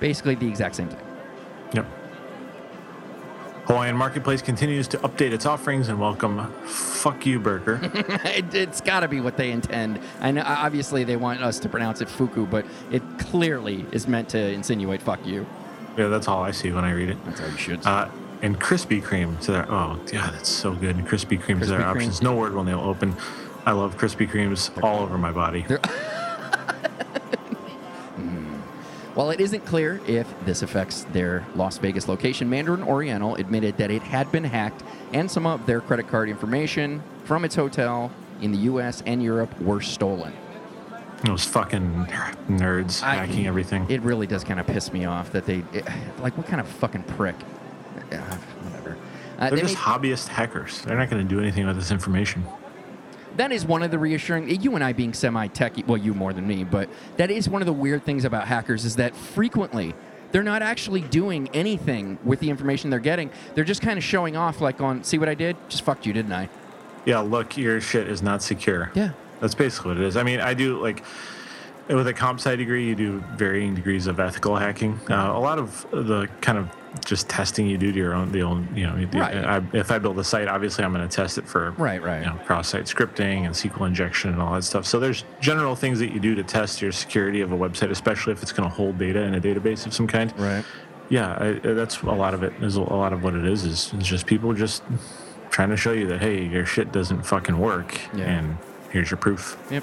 [0.01, 1.01] Basically, the exact same thing.
[1.75, 1.87] Yep.
[3.67, 7.79] Hawaiian Marketplace continues to update its offerings and welcome Fuck You Burger.
[8.25, 10.01] it, it's got to be what they intend.
[10.21, 14.31] I know, obviously, they want us to pronounce it Fuku, but it clearly is meant
[14.31, 15.47] to insinuate "fuck you."
[15.97, 17.25] yeah, that's all I see when I read it.
[17.25, 17.87] That's how you should.
[17.87, 18.09] Uh,
[18.43, 20.97] and Krispy Kreme to their oh yeah, that's so good.
[20.97, 21.97] And Krispy Kreme to their Krispy Kreme.
[21.97, 22.23] options.
[22.23, 23.15] No word when they'll open.
[23.67, 25.67] I love Krispy Kremes all over my body.
[29.21, 33.91] While it isn't clear if this affects their Las Vegas location, Mandarin Oriental admitted that
[33.91, 38.11] it had been hacked and some of their credit card information from its hotel
[38.41, 39.03] in the U.S.
[39.05, 40.33] and Europe were stolen.
[41.23, 42.07] Those fucking
[42.49, 43.85] nerds I- hacking everything.
[43.91, 45.87] It really does kind of piss me off that they, it-
[46.21, 47.37] like, what kind of fucking prick?
[48.11, 48.97] Uh, whatever.
[49.39, 50.81] Uh, They're they just made- hobbyist hackers.
[50.81, 52.43] They're not going to do anything with this information.
[53.41, 54.51] That is one of the reassuring.
[54.61, 57.67] You and I being semi-techy, well, you more than me, but that is one of
[57.67, 59.95] the weird things about hackers is that frequently
[60.31, 63.31] they're not actually doing anything with the information they're getting.
[63.55, 65.57] They're just kind of showing off, like on, see what I did?
[65.71, 66.51] Just fucked you, didn't I?
[67.07, 68.93] Yeah, look, your shit is not secure.
[68.95, 69.13] Yeah.
[69.41, 70.19] That's basically what it is.
[70.19, 71.03] I mean, I do like
[71.89, 75.01] with a comp sci degree, you do varying degrees of ethical hacking.
[75.09, 76.69] Uh, a lot of the kind of
[77.05, 79.37] just testing you do to your own, the own, you know, Right.
[79.45, 82.21] I, if I build a site, obviously I'm going to test it for Right, right.
[82.21, 84.87] you know, cross-site scripting and SQL injection and all that stuff.
[84.87, 88.33] So there's general things that you do to test your security of a website, especially
[88.33, 90.33] if it's going to hold data in a database of some kind.
[90.39, 90.65] Right.
[91.11, 92.53] Yeah, I, that's a lot of it.
[92.61, 93.65] Is a lot of what it is.
[93.65, 94.83] Is, is just people just
[95.51, 98.27] trying to show you that hey, your shit doesn't fucking work, Yeah.
[98.27, 98.59] and
[98.91, 99.57] here's your proof.
[99.71, 99.83] Yep.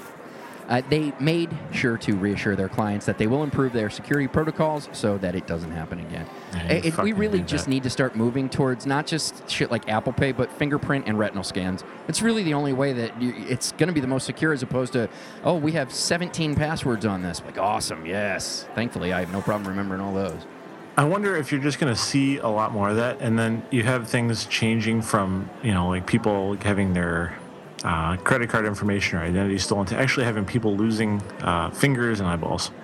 [0.68, 4.90] Uh, they made sure to reassure their clients that they will improve their security protocols
[4.92, 6.26] so that it doesn't happen again.
[6.70, 7.70] It- it- we really just that.
[7.72, 11.44] need to start moving towards not just shit like Apple Pay, but fingerprint and retinal
[11.44, 11.84] scans.
[12.08, 14.62] It's really the only way that you, it's going to be the most secure as
[14.62, 15.08] opposed to,
[15.44, 17.42] oh, we have 17 passwords on this.
[17.46, 18.66] Like, awesome, yes.
[18.76, 20.46] Thankfully, I have no problem remembering all those.
[20.98, 23.62] I wonder if you're just going to see a lot more of that, and then
[23.70, 27.36] you have things changing from you know like people having their
[27.88, 32.28] uh, credit card information or identity stolen to actually having people losing uh, fingers and
[32.28, 32.72] eyeballs.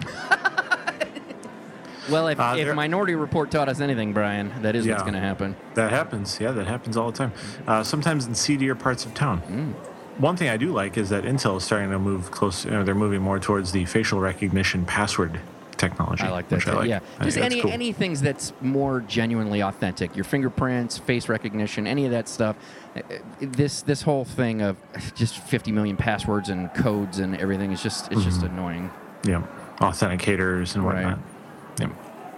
[2.10, 5.22] Well, if, Uh, if Minority Report taught us anything, Brian, that is what's going to
[5.22, 5.56] happen.
[5.76, 6.38] That happens.
[6.38, 7.32] Yeah, that happens all the time.
[7.66, 9.42] Uh, sometimes in seedier parts of town.
[9.44, 10.20] Mm.
[10.20, 12.66] One thing I do like is that Intel is starting to move close.
[12.66, 15.40] You know, they're moving more towards the facial recognition password
[15.90, 16.24] technology.
[16.24, 16.56] I like that.
[16.58, 16.86] which too.
[16.88, 17.72] Yeah, I just any cool.
[17.72, 20.16] any things that's more genuinely authentic.
[20.16, 22.56] Your fingerprints, face recognition, any of that stuff.
[22.96, 24.78] Uh, uh, This this whole thing of
[25.16, 28.58] just 50 million passwords and codes and everything is just it's just Mm-hmm.
[28.58, 28.92] annoying.
[29.26, 29.44] Yeah,
[29.80, 30.96] authenticators and Right.
[31.06, 31.20] whatnot.
[31.80, 31.88] Yeah.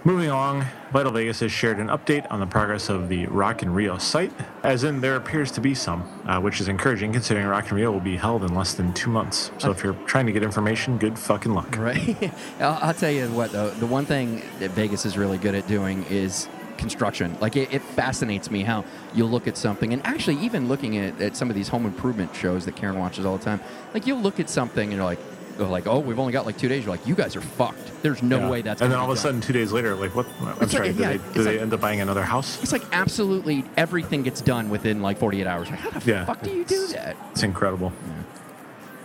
[0.06, 3.74] Moving along, Vital Vegas has shared an update on the progress of the Rock in
[3.74, 4.32] Rio site,
[4.62, 7.90] as in there appears to be some, uh, which is encouraging considering Rock in Rio
[7.90, 9.50] will be held in less than two months.
[9.58, 11.76] So if you're trying to get information, good fucking luck.
[11.76, 12.32] Right.
[12.60, 13.70] I'll, I'll tell you what though.
[13.70, 16.48] The one thing that Vegas is really good at doing is
[16.78, 17.36] construction.
[17.40, 21.20] Like it, it fascinates me how you'll look at something, and actually even looking at,
[21.20, 23.60] at some of these home improvement shows that Karen watches all the time.
[23.92, 25.18] Like you'll look at something and you're like,
[25.58, 26.84] like, oh, we've only got like two days.
[26.84, 28.02] You're like, you guys are fucked.
[28.02, 28.50] There's no Yeah.
[28.50, 28.80] way that's.
[28.82, 30.26] And then all of a sudden, two days later, like, what?
[30.40, 32.62] I'm It's sorry, like- did yeah, they, did they like- end up buying another house?
[32.62, 35.70] It's like absolutely everything gets done within like 48 hours.
[35.70, 36.24] Like, how the Yeah.
[36.24, 37.16] fuck do you do that?
[37.32, 37.92] It's incredible.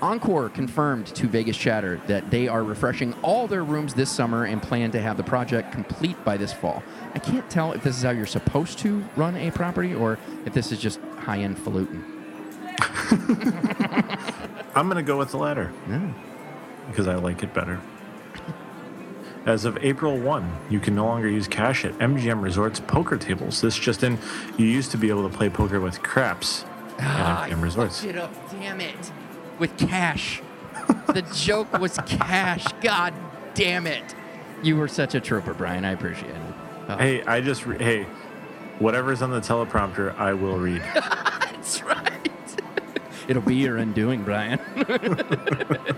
[0.01, 4.59] Encore confirmed to Vegas Chatter that they are refreshing all their rooms this summer and
[4.59, 6.81] plan to have the project complete by this fall.
[7.13, 10.53] I can't tell if this is how you're supposed to run a property or if
[10.53, 12.03] this is just high end falutin.
[14.75, 15.71] I'm going to go with the latter
[16.89, 17.79] because I like it better.
[19.45, 23.59] As of April 1, you can no longer use cash at MGM Resorts poker tables.
[23.59, 24.19] This just in,
[24.57, 26.63] you used to be able to play poker with craps
[26.99, 28.03] Ah, at MGM Resorts.
[28.03, 29.11] It up, damn it.
[29.57, 30.41] With cash.
[31.07, 32.65] the joke was cash.
[32.81, 33.15] God
[33.55, 34.13] damn it.
[34.61, 35.85] You were such a trooper, Brian.
[35.85, 36.37] I appreciate it.
[36.89, 38.03] Oh, Hey, I just, re- hey,
[38.77, 40.83] whatever's on the teleprompter, I will read.
[40.93, 42.29] That's right.
[43.27, 44.59] It'll be your undoing, Brian.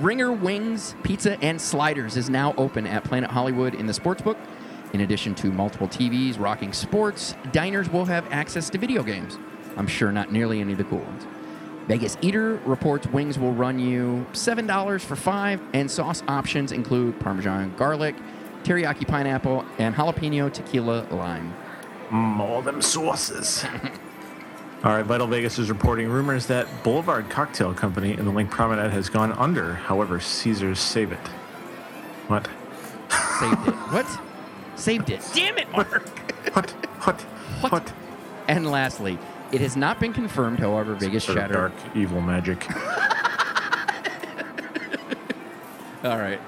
[0.00, 4.38] Ringer Wings Pizza and Sliders is now open at Planet Hollywood in the Sportsbook.
[4.94, 9.38] In addition to multiple TVs rocking sports, diners will have access to video games.
[9.76, 11.26] I'm sure not nearly any of the cool ones.
[11.88, 17.74] Vegas Eater reports wings will run you $7 for five, and sauce options include Parmesan
[17.76, 18.14] garlic,
[18.64, 21.54] teriyaki pineapple, and jalapeno tequila lime.
[22.08, 23.66] Mm, all them sauces.
[24.84, 28.90] All right, Vital Vegas is reporting rumors that Boulevard Cocktail Company in the Linq Promenade
[28.90, 29.74] has gone under.
[29.74, 31.20] However, Caesars save it.
[32.26, 32.48] What?
[33.38, 33.74] Saved it.
[33.92, 34.20] What?
[34.74, 35.24] Saved it.
[35.34, 36.08] Damn it, Mark.
[36.54, 36.70] What?
[37.04, 37.20] What?
[37.70, 37.92] What?
[38.48, 39.18] And lastly,
[39.52, 41.54] it has not been confirmed, however, Vegas Sort of Chatter.
[41.54, 42.66] dark, evil magic.
[46.04, 46.40] All right.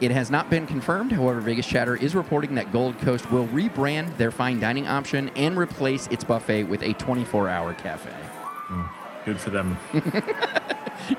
[0.00, 4.16] It has not been confirmed, however, Vegas Chatter is reporting that Gold Coast will rebrand
[4.16, 8.10] their fine dining option and replace its buffet with a 24 hour cafe.
[8.10, 8.82] Hmm.
[9.24, 9.78] Good for them.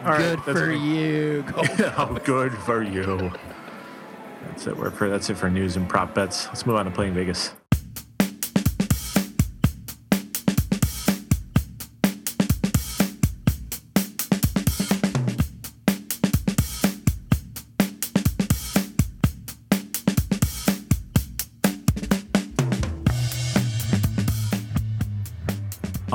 [0.03, 1.43] Right, Good for you.
[1.43, 3.31] Gold oh, good for you.
[4.41, 4.75] That's it.
[4.75, 6.47] We're for, that's it for news and prop bets.
[6.47, 7.51] Let's move on to playing Vegas.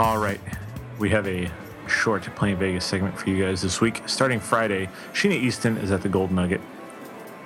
[0.01, 0.41] All right.
[0.99, 1.51] We have a
[1.87, 4.01] short Playing Vegas segment for you guys this week.
[4.07, 6.63] Starting Friday, Sheena Easton is at the Gold Nugget.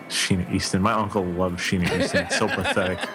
[0.09, 0.81] Sheena Easton.
[0.81, 2.31] My uncle loves Sheena Easton.
[2.31, 2.99] So pathetic.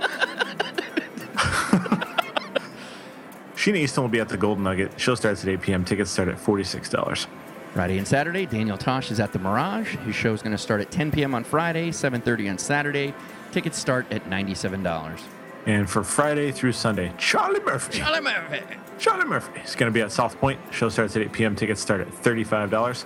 [3.55, 4.99] Sheena Easton will be at the Gold Nugget.
[4.99, 5.85] Show starts at 8 p.m.
[5.85, 7.25] Tickets start at $46.
[7.73, 9.95] Friday and Saturday, Daniel Tosh is at the Mirage.
[9.99, 11.33] His show is going to start at 10 p.m.
[11.33, 13.13] on Friday, 7:30 on Saturday.
[13.53, 15.21] Tickets start at $97.
[15.65, 17.99] And for Friday through Sunday, Charlie Murphy.
[17.99, 18.61] Charlie Murphy.
[18.97, 20.59] Charlie Murphy is going to be at South Point.
[20.71, 21.55] Show starts at 8 p.m.
[21.55, 23.05] Tickets start at $35.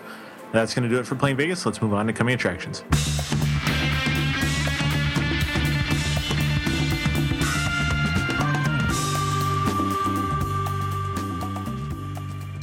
[0.52, 1.66] That's going to do it for Playing Vegas.
[1.66, 2.84] Let's move on to coming attractions.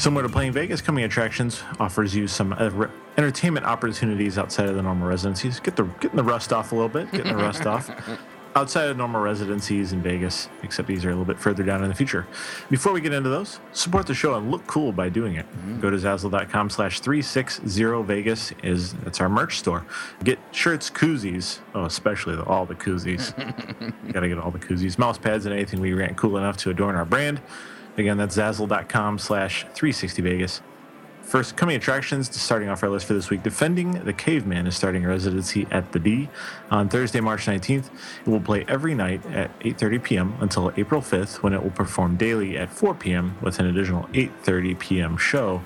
[0.00, 2.88] Similar to Playing Vegas, Coming Attractions offers you some uh,
[3.18, 5.60] entertainment opportunities outside of the normal residencies.
[5.60, 7.90] Get the getting the rust off a little bit, getting the rust off.
[8.56, 11.88] Outside of normal residencies in Vegas, except these are a little bit further down in
[11.88, 12.26] the future.
[12.68, 15.46] Before we get into those, support the show and look cool by doing it.
[15.46, 15.80] Mm-hmm.
[15.80, 19.86] Go to Zazzle.com slash 360 Vegas is that's our merch store.
[20.24, 23.32] Get shirts, koozies, oh, especially the, all the koozies.
[23.80, 26.70] you gotta get all the koozies, mouse pads, and anything we rent cool enough to
[26.70, 27.40] adorn our brand.
[27.96, 30.60] Again, that's Zazzle.com slash 360 Vegas.
[31.30, 35.04] First, coming attractions, starting off our list for this week, Defending the Caveman is starting
[35.04, 36.28] a residency at the D
[36.72, 37.88] on Thursday, March 19th.
[38.26, 40.34] It will play every night at 8.30 p.m.
[40.40, 43.36] until April 5th, when it will perform daily at 4 p.m.
[43.40, 45.16] with an additional 8.30 p.m.
[45.16, 45.62] show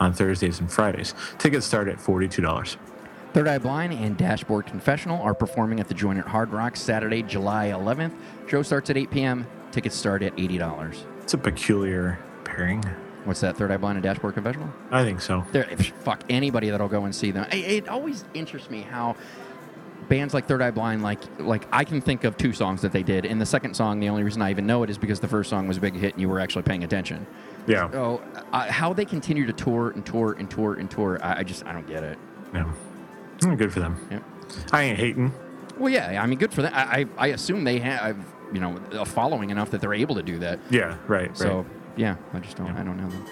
[0.00, 1.14] on Thursdays and Fridays.
[1.38, 2.76] Tickets start at $42.
[3.34, 7.22] Third Eye Blind and Dashboard Confessional are performing at the Joint at Hard Rock Saturday,
[7.22, 8.16] July 11th.
[8.48, 9.46] Show starts at 8 p.m.
[9.70, 11.04] Tickets start at $80.
[11.22, 12.82] It's a peculiar pairing.
[13.24, 13.56] What's that?
[13.56, 14.68] Third Eye Blind and Dashboard Confessional?
[14.90, 15.44] I think so.
[15.52, 15.64] They're,
[16.00, 17.46] fuck anybody that'll go and see them.
[17.50, 19.16] It, it always interests me how
[20.08, 23.02] bands like Third Eye Blind, like like I can think of two songs that they
[23.02, 23.24] did.
[23.24, 25.48] And the second song, the only reason I even know it is because the first
[25.50, 27.26] song was a big hit and you were actually paying attention.
[27.66, 27.90] Yeah.
[27.90, 28.22] So
[28.52, 31.64] uh, how they continue to tour and tour and tour and tour, I, I just
[31.64, 32.18] I don't get it.
[32.52, 32.70] Yeah.
[33.38, 34.06] Mm, Good for them.
[34.10, 34.20] Yeah.
[34.72, 35.32] I ain't hating.
[35.78, 36.72] Well, yeah, I mean, good for them.
[36.74, 38.16] I I, I assume they have
[38.52, 40.60] you know a following enough that they're able to do that.
[40.70, 41.36] Yeah, right.
[41.36, 41.66] So right.
[41.96, 43.26] Yeah, I just don't I don't know them.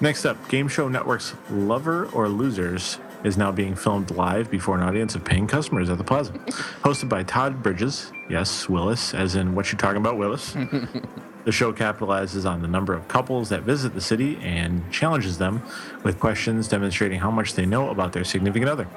[0.00, 4.82] Next up, Game Show Network's Lover or Losers is now being filmed live before an
[4.82, 6.32] audience of paying customers at the Plaza.
[6.82, 10.52] Hosted by Todd Bridges, yes, Willis, as in what you talking about, Willis.
[11.44, 15.62] the show capitalizes on the number of couples that visit the city and challenges them
[16.02, 18.88] with questions demonstrating how much they know about their significant other.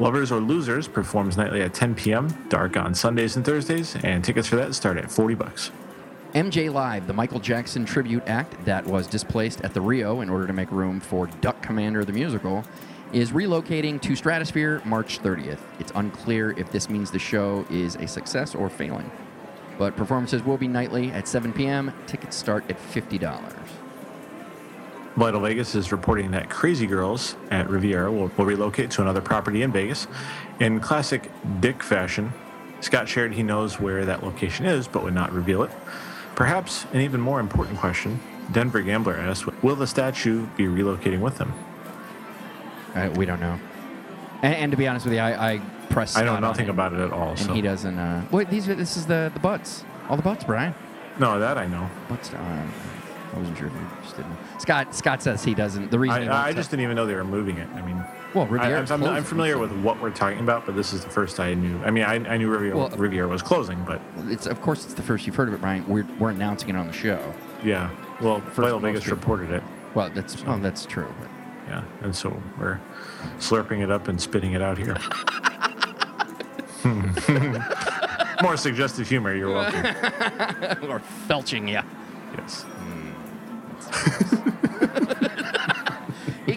[0.00, 4.48] Lovers or Losers performs nightly at 10 p.m., dark on Sundays and Thursdays, and tickets
[4.48, 5.70] for that start at 40 bucks.
[6.34, 10.48] MJ Live, the Michael Jackson tribute act that was displaced at the Rio in order
[10.48, 12.64] to make room for Duck Commander the musical,
[13.12, 15.60] is relocating to Stratosphere March 30th.
[15.78, 19.08] It's unclear if this means the show is a success or failing.
[19.78, 21.92] But performances will be nightly at 7 p.m.
[22.08, 23.52] Tickets start at $50.
[25.14, 29.62] Vital Vegas is reporting that Crazy Girls at Riviera will, will relocate to another property
[29.62, 30.08] in Vegas.
[30.58, 31.30] In classic
[31.60, 32.32] Dick fashion,
[32.80, 35.70] Scott shared he knows where that location is, but would not reveal it.
[36.34, 38.20] Perhaps an even more important question
[38.52, 41.52] Denver Gambler asked Will the statue be relocating with them?
[42.94, 43.58] Uh, we don't know.
[44.42, 45.58] And, and to be honest with you, I, I
[45.90, 46.16] pressed.
[46.16, 47.30] I know nothing about it at all.
[47.30, 47.52] and So.
[47.54, 47.98] he doesn't.
[47.98, 50.74] Uh, wait, these are this is the the butts, all the butts, Brian.
[51.18, 51.88] No, that I know.
[52.08, 52.32] Butts.
[52.32, 52.66] Uh,
[53.34, 54.36] I wasn't sure if you just didn't.
[54.58, 55.90] Scott Scott says he doesn't.
[55.90, 57.68] The reason I, I just didn't even know they were moving it.
[57.70, 58.04] I mean,
[58.34, 61.10] Well, I, Riviera's I'm, I'm, familiar with what we're talking about, but this is the
[61.10, 61.80] first I knew.
[61.84, 64.94] I mean, I, I knew Riviera, Well- Riviera was closing, but It's of course it's
[64.94, 65.86] the first you've heard of it, Brian.
[65.86, 67.32] We're we're announcing it on the show.
[67.62, 67.90] yeah.
[68.20, 69.62] Well, Vital Vegas reported it.
[69.94, 71.12] Well, that's oh, that's true.
[71.20, 71.28] But
[71.68, 72.80] Yeah, and so we're
[73.38, 74.96] slurping it up and spitting it out here.
[78.42, 79.86] More suggestive humor, you're welcome.
[80.90, 81.84] or felching, yeah.
[82.36, 82.62] Yes.
[82.62, 83.10] Hmm.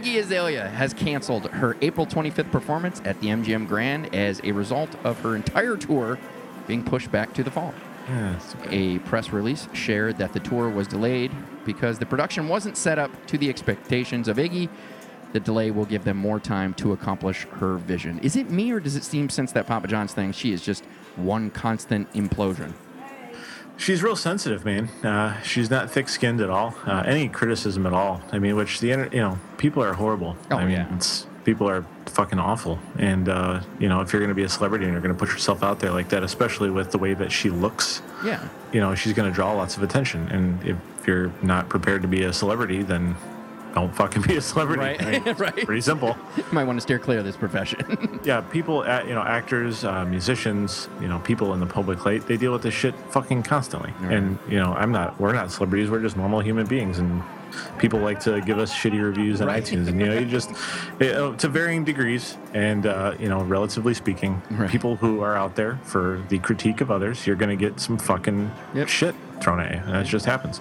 [0.08, 4.90] Iggy Azalea has canceled her April 25th performance at the MGM Grand as a result
[5.04, 6.18] of her entire tour
[6.66, 7.74] being pushed back to the fall.
[8.08, 8.40] Yeah.
[8.70, 11.32] A press release shared that the tour was delayed
[11.66, 14.70] because the production wasn't set up to the expectations of Iggy.
[15.34, 18.20] The delay will give them more time to accomplish her vision.
[18.20, 20.86] Is it me, or does it seem since that Papa John's thing, she is just
[21.18, 22.72] one constant implosion?
[23.78, 24.88] She's real sensitive, man.
[25.04, 26.76] Uh, she's not thick-skinned at all.
[26.86, 28.22] Uh, any criticism at all.
[28.32, 30.36] I mean, which the you know people are horrible.
[30.52, 30.96] Oh, I mean, yeah.
[30.96, 32.80] it's people are fucking awful.
[32.98, 35.20] And uh, you know, if you're going to be a celebrity and you're going to
[35.20, 38.48] put yourself out there like that, especially with the way that she looks, Yeah.
[38.74, 40.28] you know, she's going to draw lots of attention.
[40.30, 43.16] And if you're not prepared to be a celebrity, then
[43.74, 44.82] don't fucking be a celebrity.
[44.82, 45.66] Right, I mean, right.
[45.66, 46.18] Pretty simple.
[46.36, 48.20] You might want to steer clear of this profession.
[48.24, 52.28] Yeah, people, uh, you know, actors, uh, musicians, you know, people in the public light,
[52.28, 53.94] they deal with this shit fucking constantly.
[54.02, 54.14] Right.
[54.18, 55.18] And you know, I'm not.
[55.20, 55.90] We're not celebrities.
[55.90, 57.24] We're just normal human beings, and
[57.78, 59.64] people like to give us shitty reviews on Right.
[59.64, 60.50] iTunes, and you know, you just
[61.00, 64.70] you know, to varying degrees, and uh, you know, relatively speaking, Right.
[64.70, 67.98] people who are out there for the critique of others, you're going to get some
[67.98, 68.88] fucking Yep.
[68.90, 70.60] shit thrown at you, and it just happens.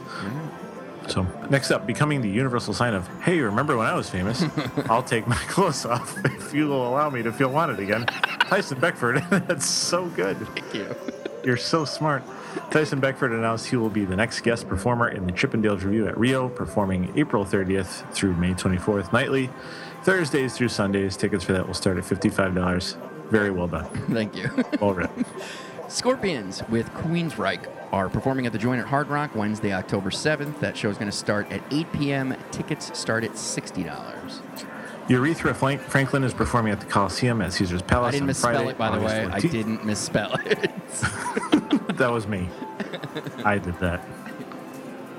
[1.08, 4.44] So next up, becoming the universal sign of "Hey, remember when I was famous?
[4.90, 8.06] I'll take my clothes off if you will allow me to feel wanted again."
[8.40, 10.36] Tyson Beckford, that's so good.
[10.48, 10.96] Thank you.
[11.44, 12.22] You're so smart.
[12.70, 16.18] Tyson Beckford announced he will be the next guest performer in the Chippendales Revue at
[16.18, 19.50] Rio, performing April 30th through May 24th nightly,
[20.02, 21.16] Thursdays through Sundays.
[21.16, 22.96] Tickets for that will start at $55.
[23.30, 23.86] Very well done.
[24.10, 24.50] Thank you.
[24.80, 25.24] Well written.
[25.88, 30.60] Scorpions with Queensryche are performing at the Joint at Hard Rock Wednesday, October 7th.
[30.60, 32.36] That show is going to start at 8 p.m.
[32.50, 34.40] Tickets start at $60.
[35.08, 38.52] Urethra Frank- Franklin is performing at the Coliseum at Caesar's Palace I didn't on misspell
[38.52, 39.26] Friday, it, by the way.
[39.26, 40.70] I didn't misspell it.
[41.96, 42.48] that was me.
[43.44, 44.04] I did that.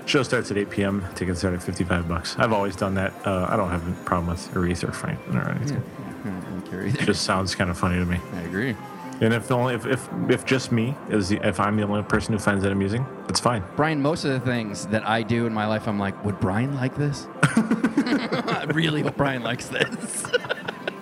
[0.06, 1.06] Show starts at 8 p.m.
[1.16, 2.36] Tickets start at 55 bucks.
[2.38, 3.14] I've always done that.
[3.26, 5.84] Uh, I don't have a problem with Urethra Franklin or anything.
[6.72, 8.20] It just sounds kind of funny to me.
[8.34, 8.76] I agree.
[9.20, 12.34] And if only if, if if just me is the, if I'm the only person
[12.34, 13.64] who finds that amusing, it's fine.
[13.76, 16.76] Brian, most of the things that I do in my life, I'm like, would Brian
[16.76, 17.28] like this?
[17.44, 20.26] I really hope Brian likes this.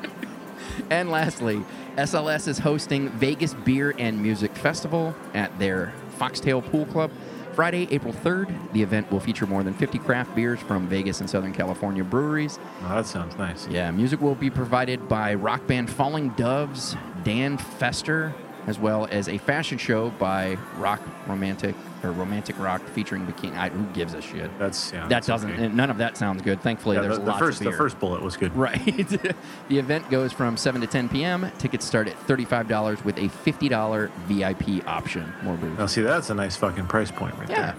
[0.90, 1.64] and lastly,
[1.98, 7.12] SLS is hosting Vegas Beer and Music Festival at their Foxtail Pool Club.
[7.54, 11.30] Friday, April 3rd, the event will feature more than 50 craft beers from Vegas and
[11.30, 12.60] Southern California breweries.
[12.84, 13.66] Oh, that sounds nice.
[13.68, 18.34] Yeah, music will be provided by rock band Falling Doves, Dan Fester,
[18.68, 23.58] as well as a fashion show by Rock Romantic or Romantic Rock featuring bikini.
[23.58, 24.50] I, who gives a shit?
[24.60, 25.08] That's yeah.
[25.08, 25.52] that doesn't.
[25.52, 25.68] okay.
[25.68, 26.62] None of that sounds good.
[26.62, 28.56] Thankfully, Yeah, there's the, the lots first of the first bullet was good.
[28.56, 28.84] Right.
[28.86, 29.36] the
[29.70, 31.52] event goes from 7 to 10 p.m.
[31.58, 35.34] Tickets start at $35 with a $50 VIP option.
[35.44, 35.78] More booze.
[35.78, 37.74] Now see, that's a nice fucking price point right Yeah.
[37.74, 37.76] there.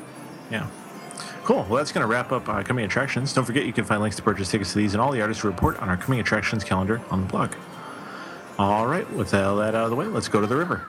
[0.51, 0.67] Yeah.
[1.45, 1.65] Cool.
[1.69, 3.33] Well, that's going to wrap up uh, coming attractions.
[3.33, 5.43] Don't forget you can find links to purchase tickets to these and all the artists
[5.45, 7.53] who report on our coming attractions calendar on the blog.
[8.59, 9.11] All right.
[9.13, 10.85] With all that out of the way, let's go to the river.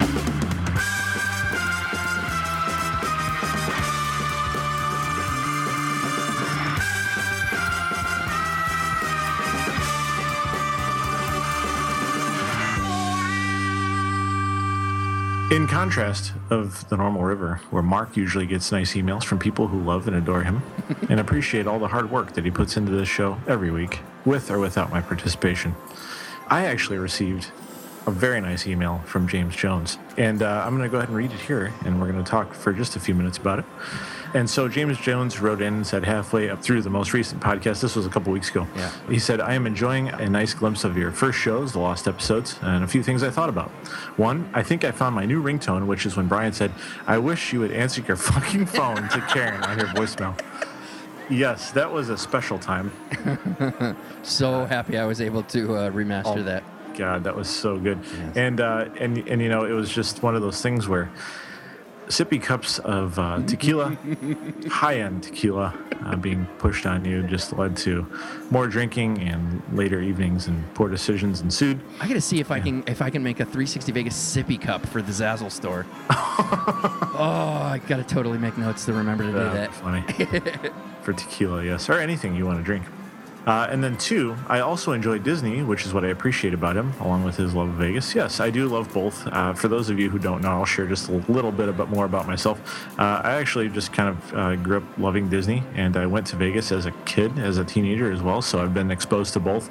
[15.50, 19.82] In contrast of the normal river, where Mark usually gets nice emails from people who
[19.82, 20.62] love and adore him
[21.10, 24.52] and appreciate all the hard work that he puts into this show every week, with
[24.52, 25.74] or without my participation,
[26.50, 27.52] I actually received
[28.08, 29.98] a very nice email from James Jones.
[30.16, 32.30] And uh, I'm going to go ahead and read it here, and we're going to
[32.30, 33.66] talk for just a few minutes about it.
[34.34, 37.82] And so James Jones wrote in and said, halfway up through the most recent podcast,
[37.82, 38.66] this was a couple weeks ago.
[38.76, 38.92] Yeah.
[39.10, 42.58] He said, I am enjoying a nice glimpse of your first shows, the lost episodes,
[42.62, 43.70] and a few things I thought about.
[44.18, 46.72] One, I think I found my new ringtone, which is when Brian said,
[47.08, 50.38] I wish you would answer your fucking phone to Karen on your voicemail.
[51.30, 52.92] Yes, that was a special time.
[54.24, 56.64] So happy I was able to uh, remaster Oh, that.
[56.98, 58.00] God, that was so good.
[58.04, 58.36] Yes.
[58.36, 61.10] And uh, and and you know, it was just one of those things where
[62.08, 63.98] sippy cups of uh, tequila,
[64.70, 65.74] high-end tequila,
[66.06, 68.06] uh, being pushed on you just led to
[68.50, 71.80] more drinking and later evenings and poor decisions ensued.
[72.02, 74.86] I gotta see if I can if I can make a 360 Vegas sippy cup
[74.88, 75.86] for the Zazzle store.
[76.10, 79.74] oh, I gotta totally make notes to remember to do that.
[79.74, 80.04] funny
[81.08, 82.84] for tequila, yes, or anything you want to drink.
[83.48, 86.92] Uh, and then two, I also enjoy Disney, which is what I appreciate about him,
[87.00, 88.14] along with his love of Vegas.
[88.14, 89.26] Yes, I do love both.
[89.26, 91.90] Uh, for those of you who don't know, I'll share just a little bit about
[91.90, 92.60] more about myself.
[93.00, 96.36] Uh, I actually just kind of uh, grew up loving Disney, and I went to
[96.36, 98.42] Vegas as a kid, as a teenager as well.
[98.42, 99.70] So I've been exposed to both.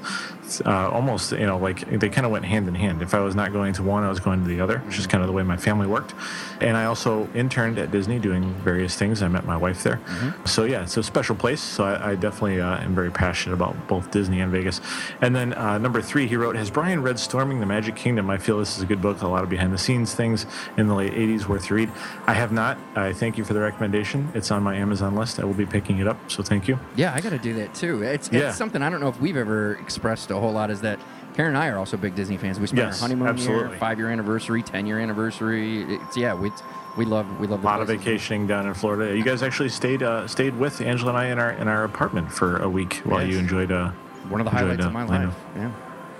[0.64, 3.02] Uh, almost, you know, like they kind of went hand in hand.
[3.02, 5.06] If I was not going to one, I was going to the other, which is
[5.06, 6.14] kind of the way my family worked.
[6.60, 9.22] And I also interned at Disney doing various things.
[9.22, 10.00] I met my wife there.
[10.46, 11.60] So yeah, it's a special place.
[11.60, 14.80] So I, I definitely uh, am very passionate about both Disney and Vegas.
[15.20, 18.28] And then uh, number three, he wrote, Has Brian read Storming the Magic Kingdom?
[18.30, 20.46] I feel this is a good book, a lot of behind the scenes things
[20.76, 21.90] in the late 80s worth to read.
[22.26, 22.78] I have not.
[22.94, 24.28] I thank you for the recommendation.
[24.34, 25.40] It's on my Amazon list.
[25.40, 26.30] I will be picking it up.
[26.30, 26.78] So thank you.
[26.96, 28.02] Yeah, I gotta do that too.
[28.02, 28.50] It's, Yeah.
[28.52, 30.70] something I don't know if we've ever expressed a whole lot.
[30.70, 30.98] Is that
[31.34, 32.58] Karen and I are also big Disney fans.
[32.58, 33.68] We spent Yes, our honeymoon absolutely.
[33.70, 35.82] year, five year anniversary, ten year anniversary.
[35.82, 36.50] It's yeah, we
[36.96, 39.16] we love we love A lot of vacationing down in Florida.
[39.16, 42.30] You guys actually stayed uh, stayed with Angela and I in our in our apartment
[42.32, 43.32] for a week while Yes.
[43.32, 43.90] you enjoyed uh,
[44.28, 45.34] One of the highlights uh, of my life.
[45.54, 45.72] Yeah.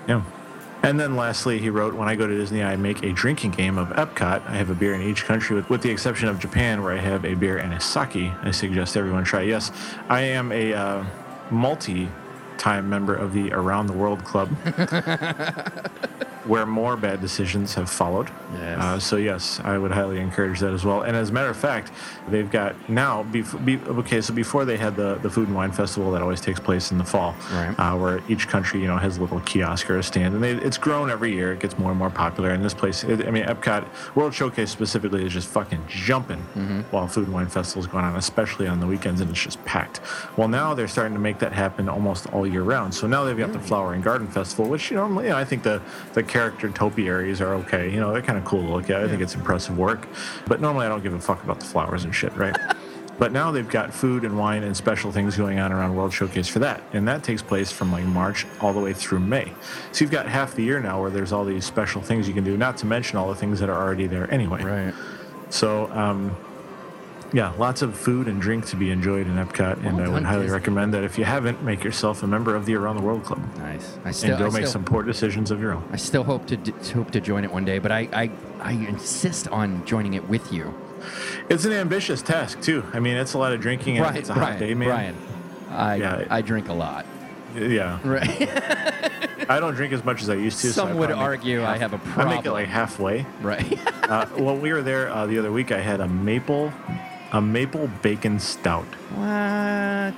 [0.07, 0.21] Yeah.
[0.83, 3.79] And then lastly, he wrote, When I go to Disney, I make a drinking game
[3.79, 4.45] of Epcot.
[4.47, 6.99] I have a beer in each country, with, with the exception of Japan, where I
[6.99, 8.31] have a beer and a sake.
[8.43, 9.41] I suggest everyone try.
[9.41, 9.71] Yes,
[10.07, 11.03] I am a uh,
[11.49, 12.09] multi
[12.59, 14.49] time member of the Around the World Club,
[16.47, 18.29] where more bad decisions have followed.
[18.53, 18.79] Yes.
[18.79, 21.01] Uh, so yes, I would highly encourage that as well.
[21.01, 21.91] And as a matter of fact,
[22.29, 23.23] they've got now.
[23.23, 26.39] Bef- be, okay, so before they had the the food and wine festival that always
[26.41, 27.75] takes place in the fall, Right.
[27.77, 30.51] uh, where each country you know has a little kiosk or a stand, and they,
[30.53, 31.51] it's grown every year.
[31.53, 32.51] It gets more and more popular.
[32.51, 33.85] And this place, it, I mean, Epcot
[34.15, 36.39] World Showcase specifically is just fucking jumping
[36.91, 39.63] while food and wine festival is going on, especially on the weekends, and it's just
[39.65, 39.99] packed.
[40.37, 42.93] Well, now they're starting to make that happen almost all year round.
[42.93, 45.37] So now they've got the Flower and Garden Festival, which you know, normally, you know,
[45.37, 45.81] I think the
[46.13, 47.91] the character topiaries are okay.
[47.91, 49.01] You know, they're kind of cool to look at.
[49.01, 50.07] I think it's impressive work,
[50.45, 52.55] but normally I don't give a fuck about the flowers and shit, right?
[53.19, 56.47] But now they've got food and wine and special things going on around World Showcase
[56.47, 56.83] for that.
[56.93, 59.51] And that takes place from like March all the way through May.
[59.91, 62.43] So you've got half the year now where there's all these special things you can
[62.43, 64.61] do, not to mention all the things that are already there anyway.
[64.63, 64.93] Right.
[65.49, 66.37] So, um,
[67.33, 69.85] yeah, lots of food and drink to be enjoyed in Epcot.
[69.85, 72.75] and I would highly recommend that if you haven't, make yourself a member of the
[72.75, 73.41] Around the World Club.
[73.57, 73.97] Nice.
[74.05, 75.87] I still, and go I make still- some poor decisions of your own.
[75.91, 78.71] I still hope to d- hope to join it one day, but I, I I
[78.71, 80.73] insist on joining it with you.
[81.49, 82.83] It's an ambitious task, too.
[82.93, 84.87] I mean, it's a lot of drinking and Brian, it's a Brian, hot day, man.
[84.89, 85.15] Brian,
[85.69, 86.25] I Yeah.
[86.29, 87.05] I drink a lot.
[87.55, 87.99] Yeah.
[88.03, 88.49] Right.
[89.49, 90.67] I don't drink as much as I used to.
[90.67, 92.27] so Some would probably make argue I a problem.
[92.27, 93.25] I make it like halfway.
[93.41, 93.79] right.
[94.09, 95.71] uh, well, we were there uh, the other week.
[95.71, 96.73] I had a maple,
[97.31, 100.13] a maple bacon stout, what?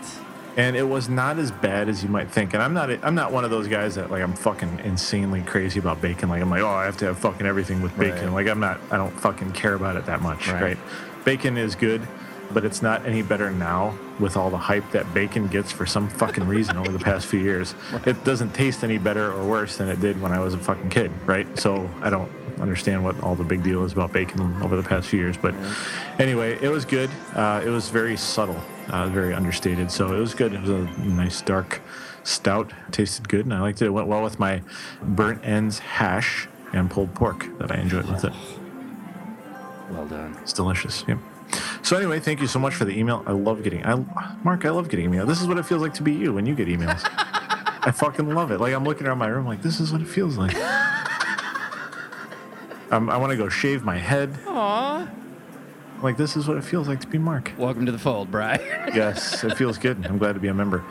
[0.58, 2.54] and it was not as bad as you might think.
[2.54, 5.80] And I'm not, I'm not one of those guys that like I'm fucking insanely crazy
[5.80, 6.30] about bacon.
[6.30, 8.26] Like I'm like, oh, I have to have fucking everything with bacon.
[8.34, 8.46] Right.
[8.46, 10.62] Like I'm not, I don't fucking care about it that much, Right.
[10.62, 10.78] right?
[11.26, 12.02] Bacon is good,
[12.52, 16.10] but it's not any better now with all the hype that bacon gets for some
[16.10, 17.76] fucking reason over the past few years.
[18.06, 20.90] It doesn't taste any better or worse than it did when I was a fucking
[20.90, 21.48] kid, right?
[21.60, 25.08] So I don't understand what all the big deal is about bacon over the past
[25.08, 25.38] few years.
[25.38, 25.56] But
[26.18, 27.10] anyway, it was good.
[27.34, 29.92] Uh, it was very subtle, uh, very understated.
[29.92, 30.54] So it was good.
[30.54, 31.82] It was a nice dark
[32.24, 32.72] stout.
[32.92, 33.86] tasted good, and I liked it.
[33.86, 34.62] It went well with my
[35.02, 38.34] burnt ends hash and pulled pork that I enjoyed with it.
[39.90, 40.38] Well done.
[40.42, 41.04] It's delicious.
[41.08, 41.18] Yep.
[41.82, 43.24] So anyway, thank you so much for the email.
[43.26, 43.86] I love getting.
[43.86, 43.96] I,
[44.44, 45.26] Mark, I love getting email.
[45.26, 47.02] This is what it feels like to be you when you get emails.
[47.82, 48.60] I fucking love it.
[48.60, 50.56] Like I'm looking around my room, like this is what it feels like.
[52.92, 54.38] um, I want to go shave my head.
[54.48, 55.10] Aw.
[56.04, 57.52] Like this is what it feels like to be Mark.
[57.58, 58.60] Welcome to the fold, Brian.
[58.94, 60.04] Yes, it feels good.
[60.06, 60.84] I'm glad to be a member.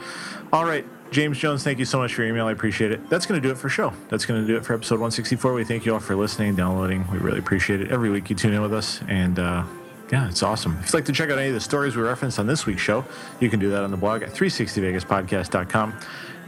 [0.53, 2.47] All right, James Jones, thank you so much for your email.
[2.47, 3.09] I appreciate it.
[3.09, 3.91] That's going to do it for show.
[4.07, 5.53] That's going to do it for episode 164.
[5.53, 7.05] We thank you all for listening, downloading.
[7.11, 7.91] We really appreciate it.
[7.91, 9.63] Every week you tune in with us, and uh,
[10.11, 10.77] yeah, it's awesome.
[10.79, 12.81] If you'd like to check out any of the stories we referenced on this week's
[12.81, 13.05] show,
[13.39, 15.99] you can do that on the blog at 360vegaspodcast.com.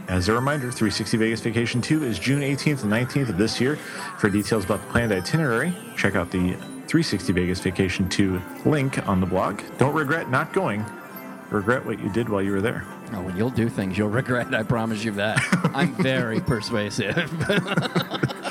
[0.08, 3.76] As a reminder, 360 Vegas Vacation 2 is June 18th and 19th of this year.
[4.18, 6.54] For details about the planned itinerary, check out the
[6.88, 9.62] 360 Vegas Vacation 2 link on the blog.
[9.78, 10.84] Don't regret not going.
[11.52, 12.84] Regret what you did while you were there.
[13.12, 14.54] Oh, when you'll do things you'll regret.
[14.54, 15.38] I promise you that.
[15.74, 17.16] I'm very persuasive.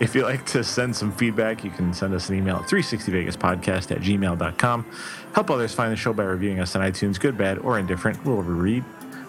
[0.00, 3.90] If you'd like to send some feedback, you can send us an email at 360vegaspodcast
[3.90, 4.86] at gmail.com.
[5.34, 8.24] Help others find the show by reviewing us on iTunes, good, bad, or indifferent.
[8.24, 8.84] We will read,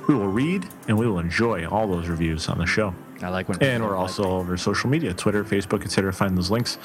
[0.08, 2.94] we will read, and we will enjoy all those reviews on the show.
[3.22, 3.62] I like when.
[3.62, 6.14] And we're like also over social media, Twitter, Facebook, etc.
[6.14, 6.78] Find those links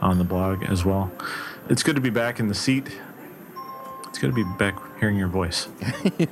[0.00, 1.10] on the blog as well.
[1.68, 2.98] It's good to be back in the seat.
[4.18, 5.68] It's good to be back hearing your voice.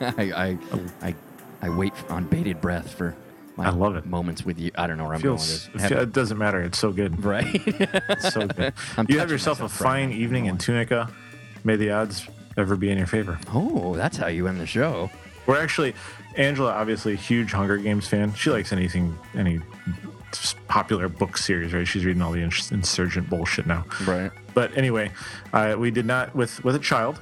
[0.00, 0.58] I, I,
[1.02, 1.14] I,
[1.62, 3.14] I wait on bated breath for
[3.54, 4.04] my I love it.
[4.04, 4.72] moments with you.
[4.74, 5.92] I don't know where I'm going Feels, with this.
[5.92, 6.60] it doesn't matter.
[6.62, 7.24] It's so good.
[7.24, 7.46] Right?
[7.48, 8.74] It's so good.
[8.96, 11.12] I'm you have yourself a myself right fine evening in Tunica.
[11.62, 12.26] May the odds
[12.56, 13.38] ever be in your favor.
[13.54, 15.08] oh, that's how you end the show.
[15.46, 15.94] We're actually,
[16.34, 18.34] Angela, obviously a huge Hunger Games fan.
[18.34, 19.60] She likes anything, any
[20.66, 21.86] popular book series, right?
[21.86, 23.84] She's reading all the insurgent bullshit now.
[24.04, 24.32] Right.
[24.54, 25.12] But anyway,
[25.52, 27.20] uh, we did not with with a child,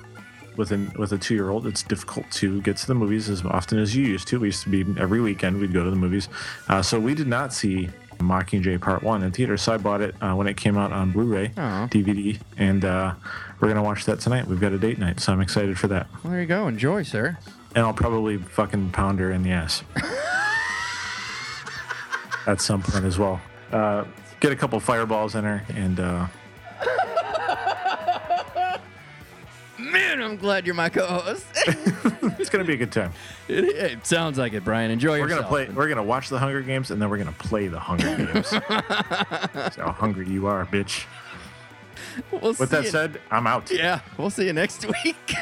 [0.56, 1.66] with an with a two year old.
[1.66, 4.40] It's difficult to get to the movies as often as you used to.
[4.40, 6.28] We used to be every weekend we'd go to the movies.
[6.68, 9.62] Uh, so we did not see Mockingjay Part One in theaters.
[9.62, 11.88] So I bought it uh, when it came out on Blu-ray, Aw.
[11.88, 13.14] DVD, and uh,
[13.60, 14.46] we're gonna watch that tonight.
[14.46, 16.06] We've got a date night, so I'm excited for that.
[16.22, 16.68] Well, there you go.
[16.68, 17.38] Enjoy, sir.
[17.74, 19.82] And I'll probably fucking pound her in the ass
[22.46, 23.40] at some point as well.
[23.72, 24.04] Uh,
[24.40, 26.26] get a couple fireballs in her, and uh,
[29.94, 31.46] Man, I'm glad you're my co-host.
[31.56, 33.12] it's gonna be a good time.
[33.48, 34.90] it, it sounds like it, Brian.
[34.90, 35.42] Enjoy We're yourself.
[35.50, 35.68] gonna play.
[35.74, 38.50] We're gonna watch the Hunger Games, and then we're gonna play the Hunger Games.
[38.50, 41.04] That's how hungry you are, bitch.
[42.32, 43.70] We'll With that you- said, I'm out.
[43.70, 45.34] yeah, we'll see you next week.